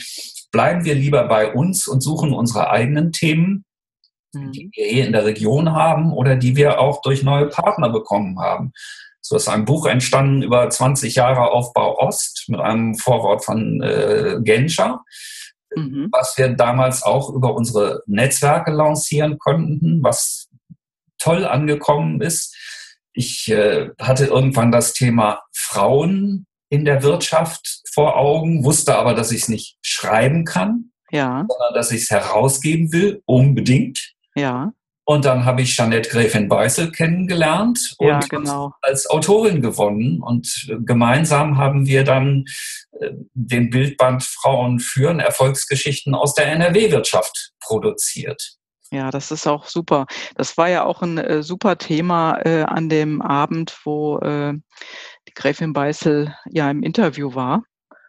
[0.51, 3.65] bleiben wir lieber bei uns und suchen unsere eigenen Themen,
[4.33, 4.51] mhm.
[4.53, 8.39] die wir hier in der Region haben oder die wir auch durch neue Partner bekommen
[8.39, 8.71] haben.
[9.21, 14.38] So ist ein Buch entstanden über 20 Jahre Aufbau Ost mit einem Vorwort von äh,
[14.43, 15.03] Genscher,
[15.75, 16.09] mhm.
[16.11, 20.49] was wir damals auch über unsere Netzwerke lancieren konnten, was
[21.17, 22.55] toll angekommen ist.
[23.13, 29.31] Ich äh, hatte irgendwann das Thema Frauen in der Wirtschaft vor Augen, wusste aber, dass
[29.31, 31.45] ich es nicht schreiben kann, ja.
[31.47, 34.13] sondern dass ich es herausgeben will, unbedingt.
[34.35, 34.73] Ja.
[35.07, 38.73] Und dann habe ich Jeanette Gräfin Beißel kennengelernt und ja, genau.
[38.81, 40.19] als Autorin gewonnen.
[40.21, 42.45] Und gemeinsam haben wir dann
[42.99, 48.57] äh, den Bildband Frauen führen, Erfolgsgeschichten aus der NRW-Wirtschaft produziert.
[48.91, 50.07] Ja, das ist auch super.
[50.35, 54.53] Das war ja auch ein äh, super Thema äh, an dem Abend, wo äh,
[55.27, 57.63] die Gräfin Beißel ja im Interview war.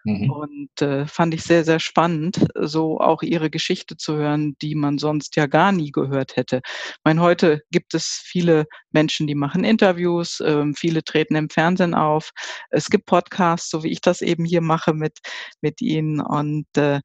[0.06, 0.30] Mhm.
[0.30, 4.98] Und äh, fand ich sehr, sehr spannend, so auch ihre Geschichte zu hören, die man
[4.98, 6.60] sonst ja gar nie gehört hätte.
[6.64, 11.94] Ich meine, heute gibt es viele Menschen, die machen Interviews, äh, viele treten im Fernsehen
[11.94, 12.30] auf.
[12.70, 15.18] Es gibt Podcasts, so wie ich das eben hier mache mit,
[15.60, 16.20] mit ihnen.
[16.20, 17.00] Und äh,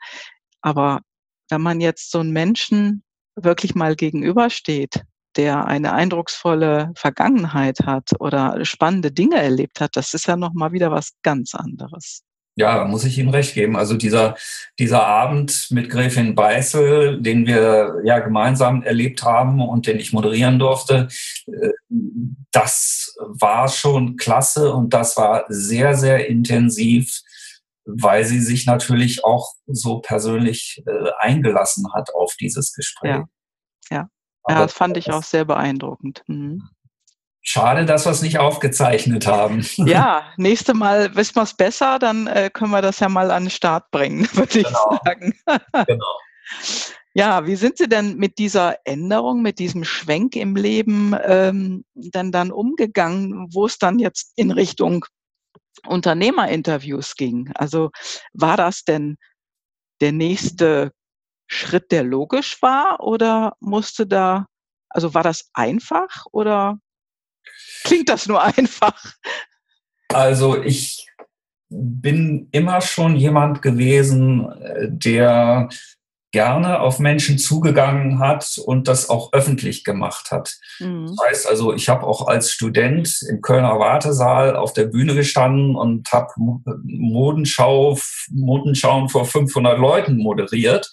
[0.62, 1.02] aber
[1.50, 3.04] wenn man jetzt so einen Menschen
[3.36, 5.04] wirklich mal gegenübersteht,
[5.38, 10.72] der eine eindrucksvolle Vergangenheit hat oder spannende Dinge erlebt hat, das ist ja noch mal
[10.72, 12.24] wieder was ganz anderes.
[12.62, 13.76] Ja, da muss ich Ihnen recht geben.
[13.76, 14.36] Also dieser,
[14.78, 20.60] dieser Abend mit Gräfin Beißel, den wir ja gemeinsam erlebt haben und den ich moderieren
[20.60, 21.08] durfte,
[21.48, 21.70] äh,
[22.52, 27.22] das war schon klasse und das war sehr, sehr intensiv,
[27.86, 33.10] weil sie sich natürlich auch so persönlich äh, eingelassen hat auf dieses Gespräch.
[33.10, 33.26] Ja,
[33.90, 34.08] ja.
[34.48, 36.22] ja das fand ich auch sehr beeindruckend.
[36.28, 36.62] Mhm.
[37.44, 39.66] Schade, dass wir es nicht aufgezeichnet haben.
[39.78, 43.46] Ja, nächste Mal wissen wir es besser, dann äh, können wir das ja mal an
[43.46, 44.92] den Start bringen, würde genau.
[44.94, 45.34] ich sagen.
[45.88, 46.06] genau.
[47.14, 52.32] Ja, wie sind Sie denn mit dieser Änderung, mit diesem Schwenk im Leben ähm, denn
[52.32, 55.06] dann umgegangen, wo es dann jetzt in Richtung
[55.86, 57.52] Unternehmerinterviews ging?
[57.56, 57.92] Also
[58.32, 59.18] war das denn
[60.00, 60.94] der nächste
[61.48, 64.46] Schritt, der logisch war oder musste da,
[64.88, 66.80] also war das einfach oder
[67.84, 69.14] Klingt das nur einfach?
[70.10, 71.08] Also ich
[71.70, 75.70] bin immer schon jemand gewesen, äh, der
[76.32, 80.56] gerne auf Menschen zugegangen hat und das auch öffentlich gemacht hat.
[80.80, 81.08] Mhm.
[81.08, 85.76] Das heißt also, ich habe auch als Student im Kölner Wartesaal auf der Bühne gestanden
[85.76, 86.30] und habe
[86.84, 87.98] Modenschau,
[88.30, 90.90] Modenschauen vor 500 Leuten moderiert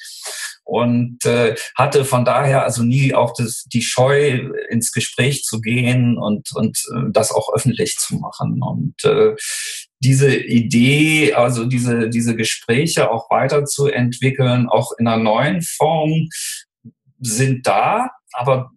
[0.69, 6.19] und äh, hatte von daher also nie auch das, die Scheu, ins Gespräch zu gehen
[6.19, 8.61] und, und äh, das auch öffentlich zu machen.
[8.63, 9.35] Und äh,
[10.01, 16.29] diese Idee, also diese, diese Gespräche auch weiterzuentwickeln, auch in einer neuen Form,
[17.19, 18.71] sind da, aber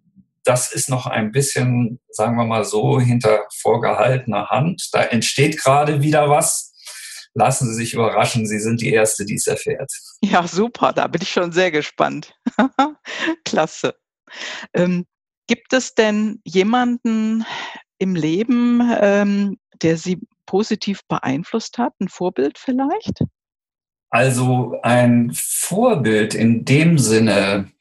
[0.44, 4.88] das ist noch ein bisschen, sagen wir mal so, hinter vorgehaltener Hand.
[4.92, 6.72] Da entsteht gerade wieder was
[7.34, 8.46] lassen Sie sich überraschen.
[8.46, 9.90] Sie sind die Erste, die es erfährt.
[10.24, 10.92] Ja, super.
[10.92, 12.34] Da bin ich schon sehr gespannt.
[13.44, 13.94] Klasse.
[14.72, 15.04] Ähm,
[15.46, 17.44] gibt es denn jemanden
[17.98, 21.94] im Leben, ähm, der Sie positiv beeinflusst hat?
[22.00, 23.24] Ein Vorbild vielleicht?
[24.10, 27.72] Also ein Vorbild in dem Sinne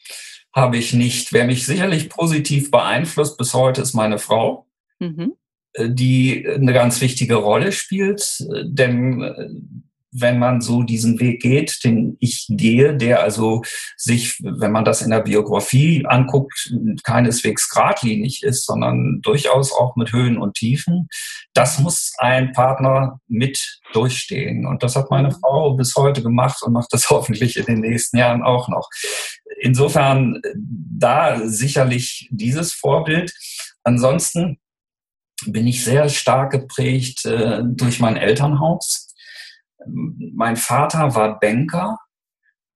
[0.53, 1.33] habe ich nicht.
[1.33, 4.67] Wer mich sicherlich positiv beeinflusst bis heute ist meine Frau.
[4.99, 5.33] Mhm.
[5.73, 8.45] Äh, die eine ganz wichtige Rolle spielt.
[8.63, 9.49] Denn äh,
[10.11, 13.61] wenn man so diesen Weg geht, den ich gehe, der also
[13.95, 20.11] sich, wenn man das in der Biografie anguckt, keineswegs geradlinig ist, sondern durchaus auch mit
[20.11, 21.07] Höhen und Tiefen,
[21.53, 24.65] das muss ein Partner mit durchstehen.
[24.65, 28.17] Und das hat meine Frau bis heute gemacht und macht das hoffentlich in den nächsten
[28.17, 28.89] Jahren auch noch.
[29.61, 33.33] Insofern da sicherlich dieses Vorbild.
[33.83, 34.59] Ansonsten
[35.45, 39.10] bin ich sehr stark geprägt äh, durch mein Elternhaus.
[39.85, 41.97] Mein Vater war Banker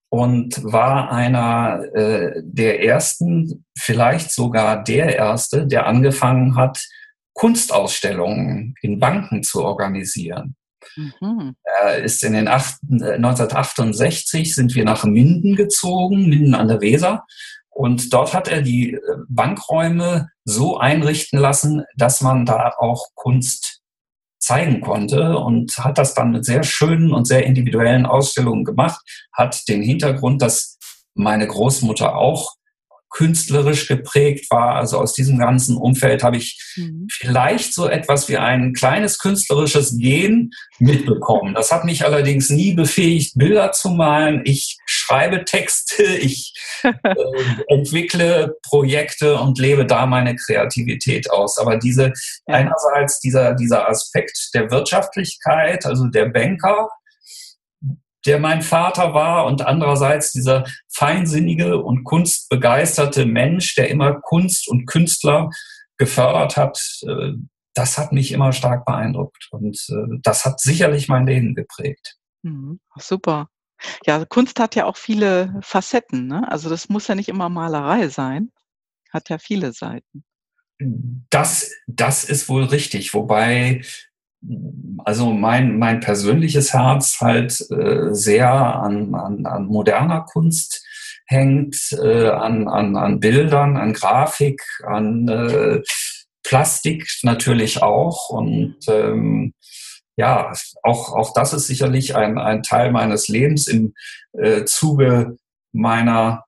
[0.09, 6.85] und war einer äh, der ersten, vielleicht sogar der erste, der angefangen hat,
[7.33, 10.55] Kunstausstellungen in Banken zu organisieren.
[10.95, 11.55] Mhm.
[11.63, 17.25] Er ist in den acht, 1968 sind wir nach Minden gezogen, Minden an der Weser.
[17.69, 23.74] Und dort hat er die äh, Bankräume so einrichten lassen, dass man da auch Kunst
[24.45, 29.01] zeigen konnte und hat das dann mit sehr schönen und sehr individuellen Ausstellungen gemacht,
[29.33, 30.77] hat den Hintergrund, dass
[31.15, 32.53] meine Großmutter auch
[33.15, 34.75] künstlerisch geprägt war.
[34.75, 37.07] Also aus diesem ganzen Umfeld habe ich mhm.
[37.09, 41.53] vielleicht so etwas wie ein kleines künstlerisches Gen mitbekommen.
[41.53, 44.41] Das hat mich allerdings nie befähigt, Bilder zu malen.
[44.43, 46.93] Ich schreibe Texte, ich äh,
[47.69, 51.57] entwickle Projekte und lebe da meine Kreativität aus.
[51.57, 52.11] Aber diese,
[52.47, 52.55] ja.
[52.55, 56.89] einerseits dieser, dieser Aspekt der Wirtschaftlichkeit, also der Banker,
[58.25, 64.85] der mein Vater war und andererseits dieser feinsinnige und kunstbegeisterte Mensch, der immer Kunst und
[64.85, 65.49] Künstler
[65.97, 67.33] gefördert hat, äh,
[67.73, 72.17] das hat mich immer stark beeindruckt und äh, das hat sicherlich mein Leben geprägt.
[72.41, 73.49] Mhm, super.
[74.05, 76.27] Ja, Kunst hat ja auch viele Facetten.
[76.27, 76.49] Ne?
[76.49, 78.51] Also das muss ja nicht immer Malerei sein,
[79.11, 80.23] hat ja viele Seiten.
[80.79, 83.81] Das, das ist wohl richtig, wobei
[85.03, 90.83] also mein, mein persönliches Herz halt äh, sehr an, an, an moderner Kunst
[91.25, 95.81] hängt, äh, an, an, an Bildern, an Grafik, an äh,
[96.43, 98.29] Plastik natürlich auch.
[98.29, 99.53] Und ähm,
[100.17, 100.51] ja,
[100.83, 103.93] auch, auch das ist sicherlich ein, ein Teil meines Lebens im
[104.33, 105.37] äh, Zuge
[105.73, 106.45] meiner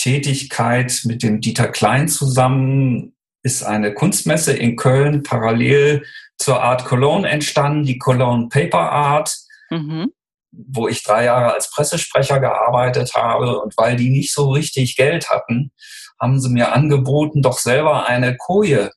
[0.00, 6.04] Tätigkeit mit dem Dieter Klein zusammen ist eine Kunstmesse in Köln parallel
[6.38, 9.36] zur Art Cologne entstanden, die Cologne Paper Art,
[9.70, 10.12] mhm.
[10.50, 13.60] wo ich drei Jahre als Pressesprecher gearbeitet habe.
[13.60, 15.72] Und weil die nicht so richtig Geld hatten,
[16.18, 18.90] haben sie mir angeboten, doch selber eine Koje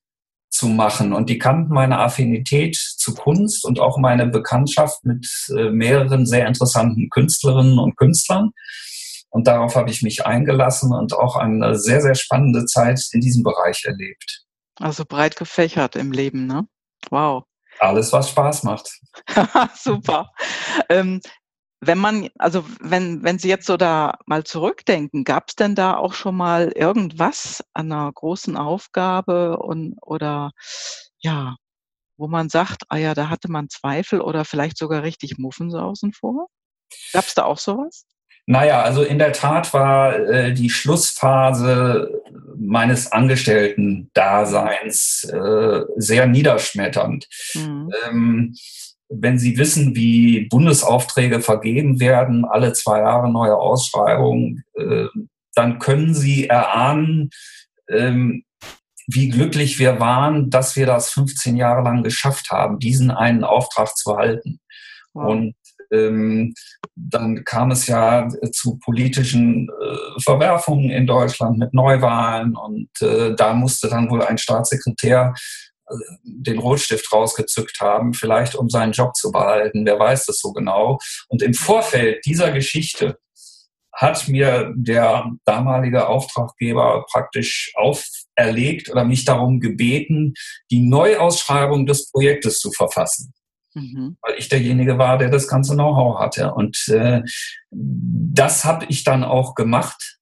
[0.50, 1.14] zu machen.
[1.14, 6.48] Und die kannten meine Affinität zu Kunst und auch meine Bekanntschaft mit äh, mehreren sehr
[6.48, 8.52] interessanten Künstlerinnen und Künstlern.
[9.34, 13.42] Und darauf habe ich mich eingelassen und auch eine sehr, sehr spannende Zeit in diesem
[13.42, 14.46] Bereich erlebt.
[14.76, 16.68] Also breit gefächert im Leben, ne?
[17.10, 17.46] Wow.
[17.80, 18.92] Alles, was Spaß macht.
[19.76, 20.32] Super.
[20.88, 21.20] Ähm,
[21.82, 25.98] wenn man, also wenn, wenn Sie jetzt so da mal zurückdenken, gab es denn da
[25.98, 30.52] auch schon mal irgendwas an einer großen Aufgabe und oder
[31.18, 31.56] ja,
[32.18, 36.50] wo man sagt, ah ja, da hatte man Zweifel oder vielleicht sogar richtig Muffensausen vor?
[37.14, 38.06] Gab es da auch sowas?
[38.46, 42.22] Naja, also in der Tat war äh, die Schlussphase
[42.58, 47.28] meines Angestellten-Daseins äh, sehr niederschmetternd.
[47.56, 47.90] Mhm.
[48.06, 48.54] Ähm,
[49.10, 55.08] wenn Sie wissen, wie Bundesaufträge vergeben werden, alle zwei Jahre neue Ausschreibungen, äh,
[55.56, 57.30] dann können Sie erahnen,
[57.90, 58.44] ähm,
[59.08, 63.96] wie glücklich wir waren, dass wir das 15 Jahre lang geschafft haben, diesen einen Auftrag
[63.96, 64.60] zu halten.
[65.14, 65.32] Wow.
[65.32, 65.56] Und
[65.94, 66.54] ähm,
[66.96, 73.54] dann kam es ja zu politischen äh, Verwerfungen in Deutschland mit Neuwahlen und äh, da
[73.54, 75.34] musste dann wohl ein Staatssekretär
[75.88, 80.52] äh, den Rotstift rausgezückt haben, vielleicht um seinen Job zu behalten, wer weiß das so
[80.52, 81.00] genau.
[81.30, 83.18] Und im Vorfeld dieser Geschichte
[83.96, 90.34] hat mir der damalige Auftraggeber praktisch auferlegt oder mich darum gebeten,
[90.72, 93.34] die Neuausschreibung des Projektes zu verfassen
[93.74, 94.18] mhm.
[94.22, 96.54] weil ich derjenige war, der das ganze Know-how hatte.
[96.54, 97.22] Und äh,
[97.72, 100.20] das habe ich dann auch gemacht.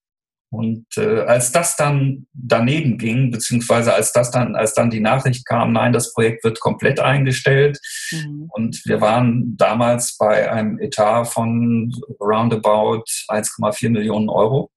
[0.50, 5.46] Und äh, als das dann daneben ging, beziehungsweise als das dann, als dann die Nachricht
[5.46, 7.78] kam, nein, das Projekt wird komplett eingestellt.
[8.10, 8.50] Mhm.
[8.52, 14.70] Und wir waren damals bei einem Etat von roundabout 1,4 Millionen Euro.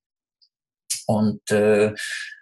[1.07, 1.93] Und äh,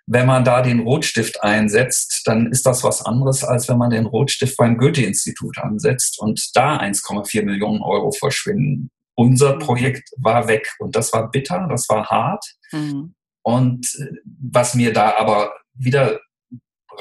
[0.05, 4.05] wenn man da den Rotstift einsetzt, dann ist das was anderes, als wenn man den
[4.05, 8.89] Rotstift beim Goethe-Institut ansetzt und da 1,4 Millionen Euro verschwinden.
[9.15, 9.59] Unser mhm.
[9.59, 12.43] Projekt war weg und das war bitter, das war hart.
[12.71, 13.15] Mhm.
[13.43, 14.17] Und äh,
[14.51, 16.19] was mir da aber wieder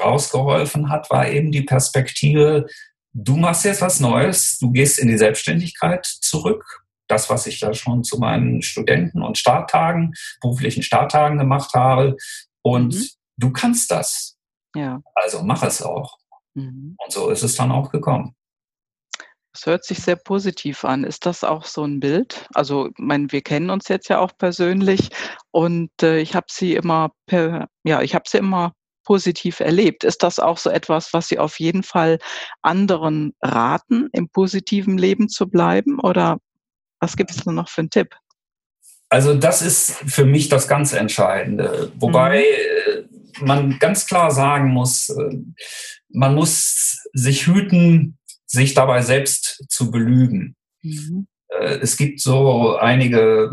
[0.01, 2.67] rausgeholfen hat, war eben die Perspektive,
[3.13, 6.63] du machst jetzt was Neues, du gehst in die Selbstständigkeit zurück.
[7.07, 12.15] Das, was ich da schon zu meinen Studenten und Starttagen, beruflichen Starttagen gemacht habe,
[12.63, 13.07] und mhm.
[13.37, 14.37] du kannst das.
[14.75, 15.01] Ja.
[15.13, 16.17] Also mach es auch.
[16.55, 16.95] Mhm.
[16.97, 18.35] Und so ist es dann auch gekommen.
[19.53, 21.03] Das hört sich sehr positiv an.
[21.03, 22.47] Ist das auch so ein Bild?
[22.55, 25.09] Also, ich meine, wir kennen uns jetzt ja auch persönlich
[25.51, 30.03] und äh, ich habe sie immer per, ja, ich habe sie immer positiv erlebt.
[30.03, 32.17] Ist das auch so etwas, was Sie auf jeden Fall
[32.63, 35.99] anderen raten, im positiven Leben zu bleiben?
[35.99, 36.39] Oder
[36.99, 38.15] was gibt es noch für einen Tipp?
[39.13, 41.91] Also das ist für mich das ganz Entscheidende.
[41.99, 42.43] Wobei
[43.39, 43.47] mhm.
[43.47, 45.37] man ganz klar sagen muss, äh,
[46.09, 50.55] man muss sich hüten, sich dabei selbst zu belügen.
[50.81, 51.27] Mhm.
[51.49, 53.51] Äh, es gibt so einige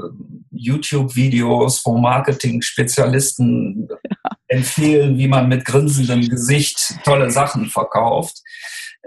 [0.50, 3.96] YouTube-Videos, wo Marketing-Spezialisten ja.
[4.48, 8.40] empfehlen, wie man mit grinsendem Gesicht tolle Sachen verkauft.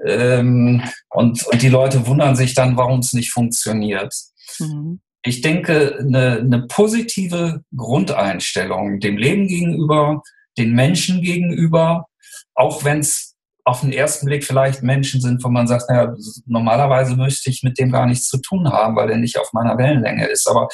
[0.05, 4.13] Ähm, und, und die Leute wundern sich dann, warum es nicht funktioniert.
[4.59, 4.99] Mhm.
[5.23, 10.21] Ich denke, eine, eine positive Grundeinstellung dem Leben gegenüber,
[10.57, 12.07] den Menschen gegenüber,
[12.55, 13.33] auch wenn es
[13.65, 16.13] auf den ersten Blick vielleicht Menschen sind, wo man sagt, naja,
[16.45, 19.77] normalerweise möchte ich mit dem gar nichts zu tun haben, weil er nicht auf meiner
[19.77, 20.47] Wellenlänge ist.
[20.49, 20.67] Aber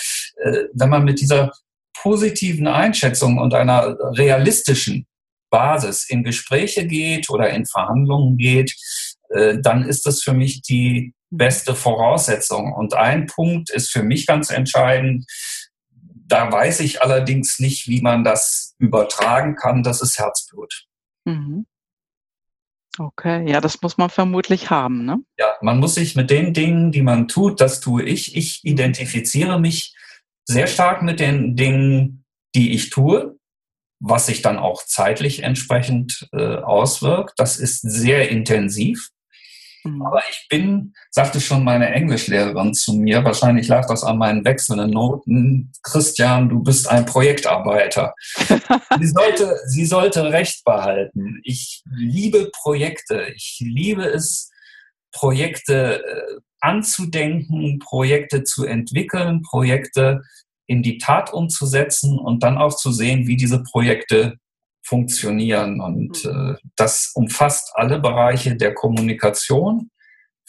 [0.43, 1.51] äh, wenn man mit dieser
[2.01, 5.05] positiven Einschätzung und einer realistischen
[5.51, 8.73] Basis in Gespräche geht oder in Verhandlungen geht,
[9.29, 12.73] dann ist das für mich die beste Voraussetzung.
[12.73, 15.25] Und ein Punkt ist für mich ganz entscheidend.
[16.27, 19.83] Da weiß ich allerdings nicht, wie man das übertragen kann.
[19.83, 20.85] Das ist Herzblut.
[21.25, 21.65] Mhm.
[22.97, 25.19] Okay, ja, das muss man vermutlich haben, ne?
[25.37, 28.35] Ja, man muss sich mit den Dingen, die man tut, das tue ich.
[28.35, 29.95] Ich identifiziere mich
[30.45, 32.25] sehr stark mit den Dingen,
[32.55, 33.37] die ich tue,
[33.99, 37.33] was sich dann auch zeitlich entsprechend äh, auswirkt.
[37.37, 39.09] Das ist sehr intensiv.
[39.83, 40.01] Mhm.
[40.01, 44.91] Aber ich bin, sagte schon meine Englischlehrerin zu mir, wahrscheinlich lag das an meinen wechselnden
[44.91, 48.13] Noten, Christian, du bist ein Projektarbeiter.
[48.99, 51.39] sie, sollte, sie sollte Recht behalten.
[51.43, 53.27] Ich liebe Projekte.
[53.35, 54.49] Ich liebe es,
[55.11, 60.21] Projekte äh, anzudenken, Projekte zu entwickeln, Projekte
[60.67, 64.37] in die Tat umzusetzen und dann auch zu sehen, wie diese Projekte
[64.89, 65.79] funktionieren.
[65.79, 66.53] Und mhm.
[66.53, 69.91] äh, das umfasst alle Bereiche der Kommunikation,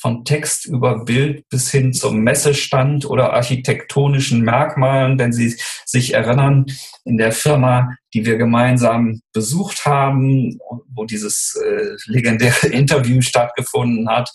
[0.01, 6.65] von Text über Bild bis hin zum Messestand oder architektonischen Merkmalen, wenn Sie sich erinnern,
[7.05, 10.59] in der Firma, die wir gemeinsam besucht haben,
[10.93, 14.31] wo dieses äh, legendäre Interview stattgefunden hat,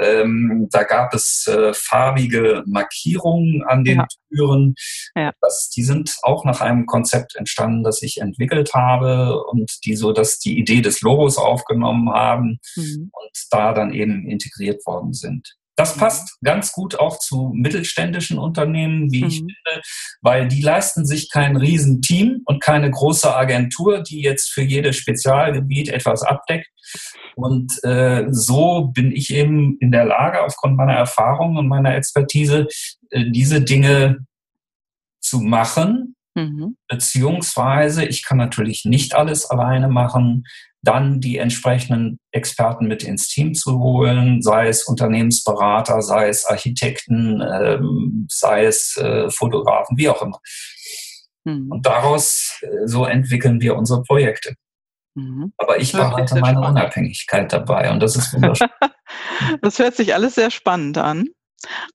[0.00, 4.06] ähm, da gab es äh, farbige Markierungen an den ja.
[4.28, 4.74] Türen.
[5.14, 5.32] Ja.
[5.40, 10.12] Das, die sind auch nach einem Konzept entstanden, das ich entwickelt habe und die so,
[10.12, 13.10] dass die Idee des Logos aufgenommen haben mhm.
[13.12, 15.56] und da dann eben integriert worden sind.
[15.76, 16.00] Das mhm.
[16.00, 19.28] passt ganz gut auch zu mittelständischen Unternehmen, wie mhm.
[19.28, 19.82] ich finde,
[20.22, 25.90] weil die leisten sich kein Riesenteam und keine große Agentur, die jetzt für jedes Spezialgebiet
[25.90, 26.68] etwas abdeckt.
[27.36, 32.66] Und äh, so bin ich eben in der Lage, aufgrund meiner Erfahrung und meiner Expertise,
[33.10, 34.26] äh, diese Dinge
[35.20, 36.16] zu machen.
[36.34, 36.76] Mhm.
[36.88, 40.44] Beziehungsweise, ich kann natürlich nicht alles alleine machen,
[40.86, 47.42] dann die entsprechenden Experten mit ins Team zu holen, sei es Unternehmensberater, sei es Architekten,
[47.42, 50.40] ähm, sei es äh, Fotografen, wie auch immer.
[51.44, 51.70] Mhm.
[51.70, 54.54] Und daraus, äh, so entwickeln wir unsere Projekte.
[55.14, 55.52] Mhm.
[55.56, 56.78] Aber ich behalte meine spannend.
[56.78, 58.68] Unabhängigkeit dabei und das ist wunderschön.
[59.62, 61.26] das hört sich alles sehr spannend an.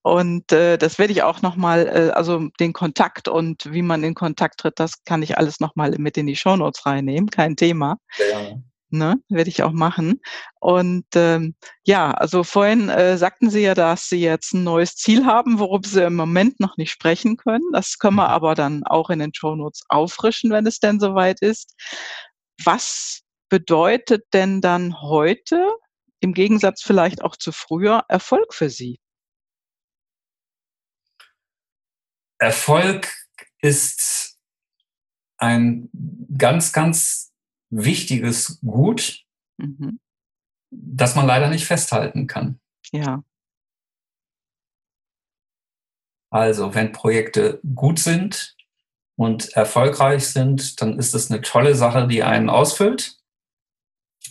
[0.01, 4.15] Und äh, das werde ich auch nochmal, äh, also den Kontakt und wie man in
[4.15, 7.97] Kontakt tritt, das kann ich alles nochmal mit in die Shownotes reinnehmen, kein Thema.
[8.17, 8.55] Ja.
[8.93, 10.19] Ne, werde ich auch machen.
[10.59, 15.25] Und ähm, ja, also vorhin äh, sagten Sie ja, dass Sie jetzt ein neues Ziel
[15.25, 17.63] haben, worüber Sie im Moment noch nicht sprechen können.
[17.71, 18.33] Das können wir mhm.
[18.33, 21.73] aber dann auch in den Show Notes auffrischen, wenn es denn soweit ist.
[22.65, 25.73] Was bedeutet denn dann heute,
[26.19, 28.99] im Gegensatz vielleicht auch zu früher, Erfolg für Sie?
[32.39, 33.09] Erfolg
[33.61, 34.37] ist
[35.37, 35.89] ein
[36.37, 37.30] ganz, ganz
[37.71, 39.23] wichtiges Gut,
[39.57, 39.99] mhm.
[40.69, 42.59] das man leider nicht festhalten kann.
[42.91, 43.23] Ja.
[46.29, 48.55] Also, wenn Projekte gut sind
[49.17, 53.17] und erfolgreich sind, dann ist es eine tolle Sache, die einen ausfüllt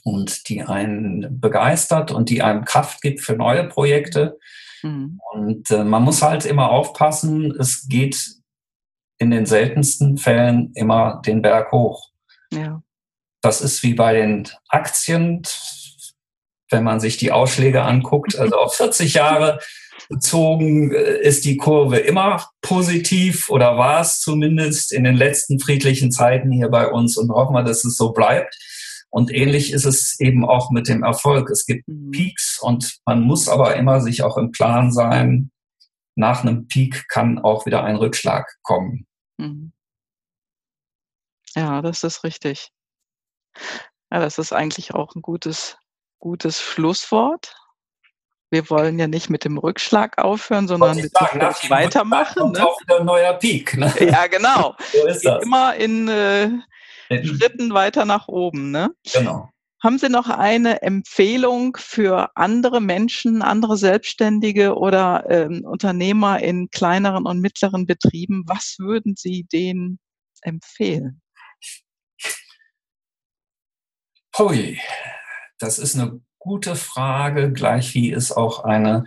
[0.04, 4.38] und die einen begeistert und die einem Kraft gibt für neue Projekte.
[4.82, 5.20] Mhm.
[5.32, 8.40] Und äh, man muss halt immer aufpassen, es geht
[9.18, 12.10] in den seltensten Fällen immer den Berg hoch.
[12.50, 12.82] Ja.
[13.40, 15.42] Das ist wie bei den Aktien,
[16.70, 18.38] wenn man sich die Ausschläge anguckt.
[18.38, 19.60] Also auf 40 Jahre
[20.08, 26.10] bezogen äh, ist die Kurve immer positiv oder war es zumindest in den letzten friedlichen
[26.10, 28.56] Zeiten hier bei uns und hoffen wir, dass es so bleibt.
[29.08, 31.50] Und ähnlich ist es eben auch mit dem Erfolg.
[31.50, 32.10] Es gibt mhm.
[32.12, 35.50] Peaks und man muss aber immer sich auch im Plan sein,
[36.16, 39.06] nach einem Peak kann auch wieder ein Rückschlag kommen.
[39.38, 39.72] Mhm.
[41.56, 42.70] Ja, das ist richtig.
[44.10, 45.78] Ja, das ist eigentlich auch ein gutes,
[46.18, 47.56] gutes Schlusswort.
[48.50, 52.42] Wir wollen ja nicht mit dem Rückschlag aufhören, sondern mit sagen, weitermachen.
[52.42, 52.66] Und ne?
[52.66, 53.76] auch wieder ein neuer Peak.
[53.76, 53.92] Ne?
[54.00, 54.74] Ja, genau.
[54.92, 55.44] so ist das.
[55.44, 56.50] Immer in äh,
[57.22, 58.72] Schritten weiter nach oben.
[58.72, 58.90] Ne?
[59.12, 59.48] Genau.
[59.82, 67.24] Haben Sie noch eine Empfehlung für andere Menschen, andere Selbstständige oder ähm, Unternehmer in kleineren
[67.26, 68.42] und mittleren Betrieben?
[68.46, 69.98] Was würden Sie denen
[70.42, 71.22] empfehlen?
[74.40, 74.80] Hui,
[75.58, 79.04] das ist eine gute Frage, gleich wie es auch eine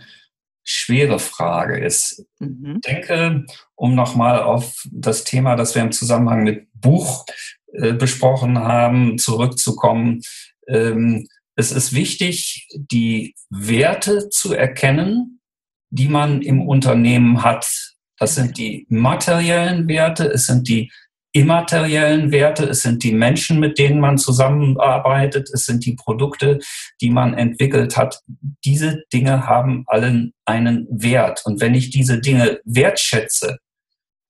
[0.63, 2.27] schwere Frage ist.
[2.37, 2.75] Mhm.
[2.75, 7.25] Ich denke, um nochmal auf das Thema, das wir im Zusammenhang mit Buch
[7.73, 10.21] äh, besprochen haben, zurückzukommen.
[10.67, 15.41] Ähm, es ist wichtig, die Werte zu erkennen,
[15.89, 17.95] die man im Unternehmen hat.
[18.19, 20.91] Das sind die materiellen Werte, es sind die
[21.33, 26.59] immateriellen Werte, es sind die Menschen, mit denen man zusammenarbeitet, es sind die Produkte,
[27.01, 28.21] die man entwickelt hat.
[28.63, 31.41] Diese Dinge haben allen einen Wert.
[31.45, 33.57] Und wenn ich diese Dinge wertschätze,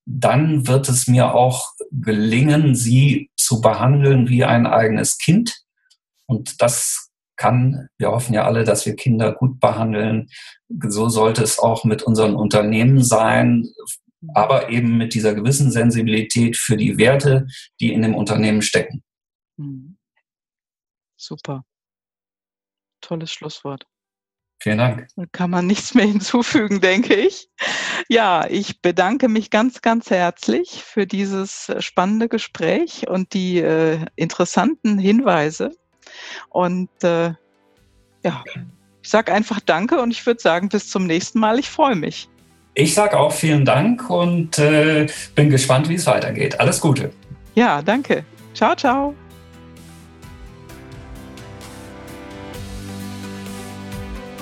[0.06, 5.62] dann wird es mir auch gelingen, sie zu behandeln wie ein eigenes Kind.
[6.26, 10.30] Und das kann, wir hoffen ja alle, dass wir Kinder gut behandeln.
[10.88, 13.68] So sollte es auch mit unseren Unternehmen sein,
[14.34, 17.48] aber eben mit dieser gewissen Sensibilität für die Werte,
[17.80, 19.04] die in dem Unternehmen stecken.
[19.58, 19.98] Mhm.
[21.18, 21.64] Super.
[23.02, 23.86] Tolles Schlusswort.
[24.62, 25.08] Vielen Dank.
[25.18, 27.50] Da kann man nichts mehr hinzufügen, denke ich.
[28.08, 34.98] Ja, ich bedanke mich ganz, ganz herzlich für dieses spannende Gespräch und die äh, interessanten
[34.98, 35.72] Hinweise.
[36.50, 37.34] Und äh,
[38.24, 38.44] ja,
[39.02, 41.60] ich sage einfach Danke und ich würde sagen, bis zum nächsten Mal.
[41.60, 42.30] Ich freue mich.
[42.76, 45.06] Ich sage auch vielen Dank und äh,
[45.36, 46.60] bin gespannt, wie es weitergeht.
[46.60, 47.12] Alles Gute.
[47.54, 48.24] Ja, danke.
[48.56, 49.14] Ciao, ciao.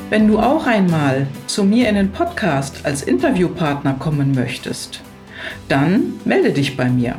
[0.09, 5.01] Wenn du auch einmal zu mir in den Podcast als Interviewpartner kommen möchtest,
[5.67, 7.15] dann melde dich bei mir.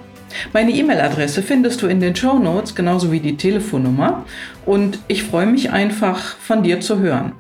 [0.55, 4.25] Meine E-Mail-Adresse findest du in den Show Notes, genauso wie die Telefonnummer.
[4.65, 7.33] Und ich freue mich einfach, von dir zu hören.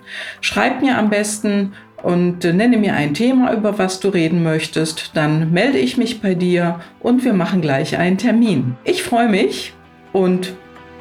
[0.42, 1.72] Schreib mir am besten
[2.02, 6.34] und nenne mir ein Thema, über was du reden möchtest, dann melde ich mich bei
[6.34, 8.76] dir und wir machen gleich einen Termin.
[8.84, 9.72] Ich freue mich
[10.12, 10.54] und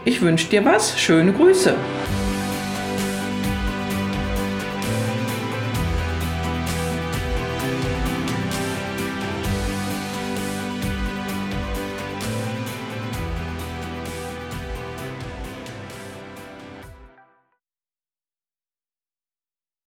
[0.05, 0.99] ich wünsche dir was.
[0.99, 1.75] Schöne Grüße.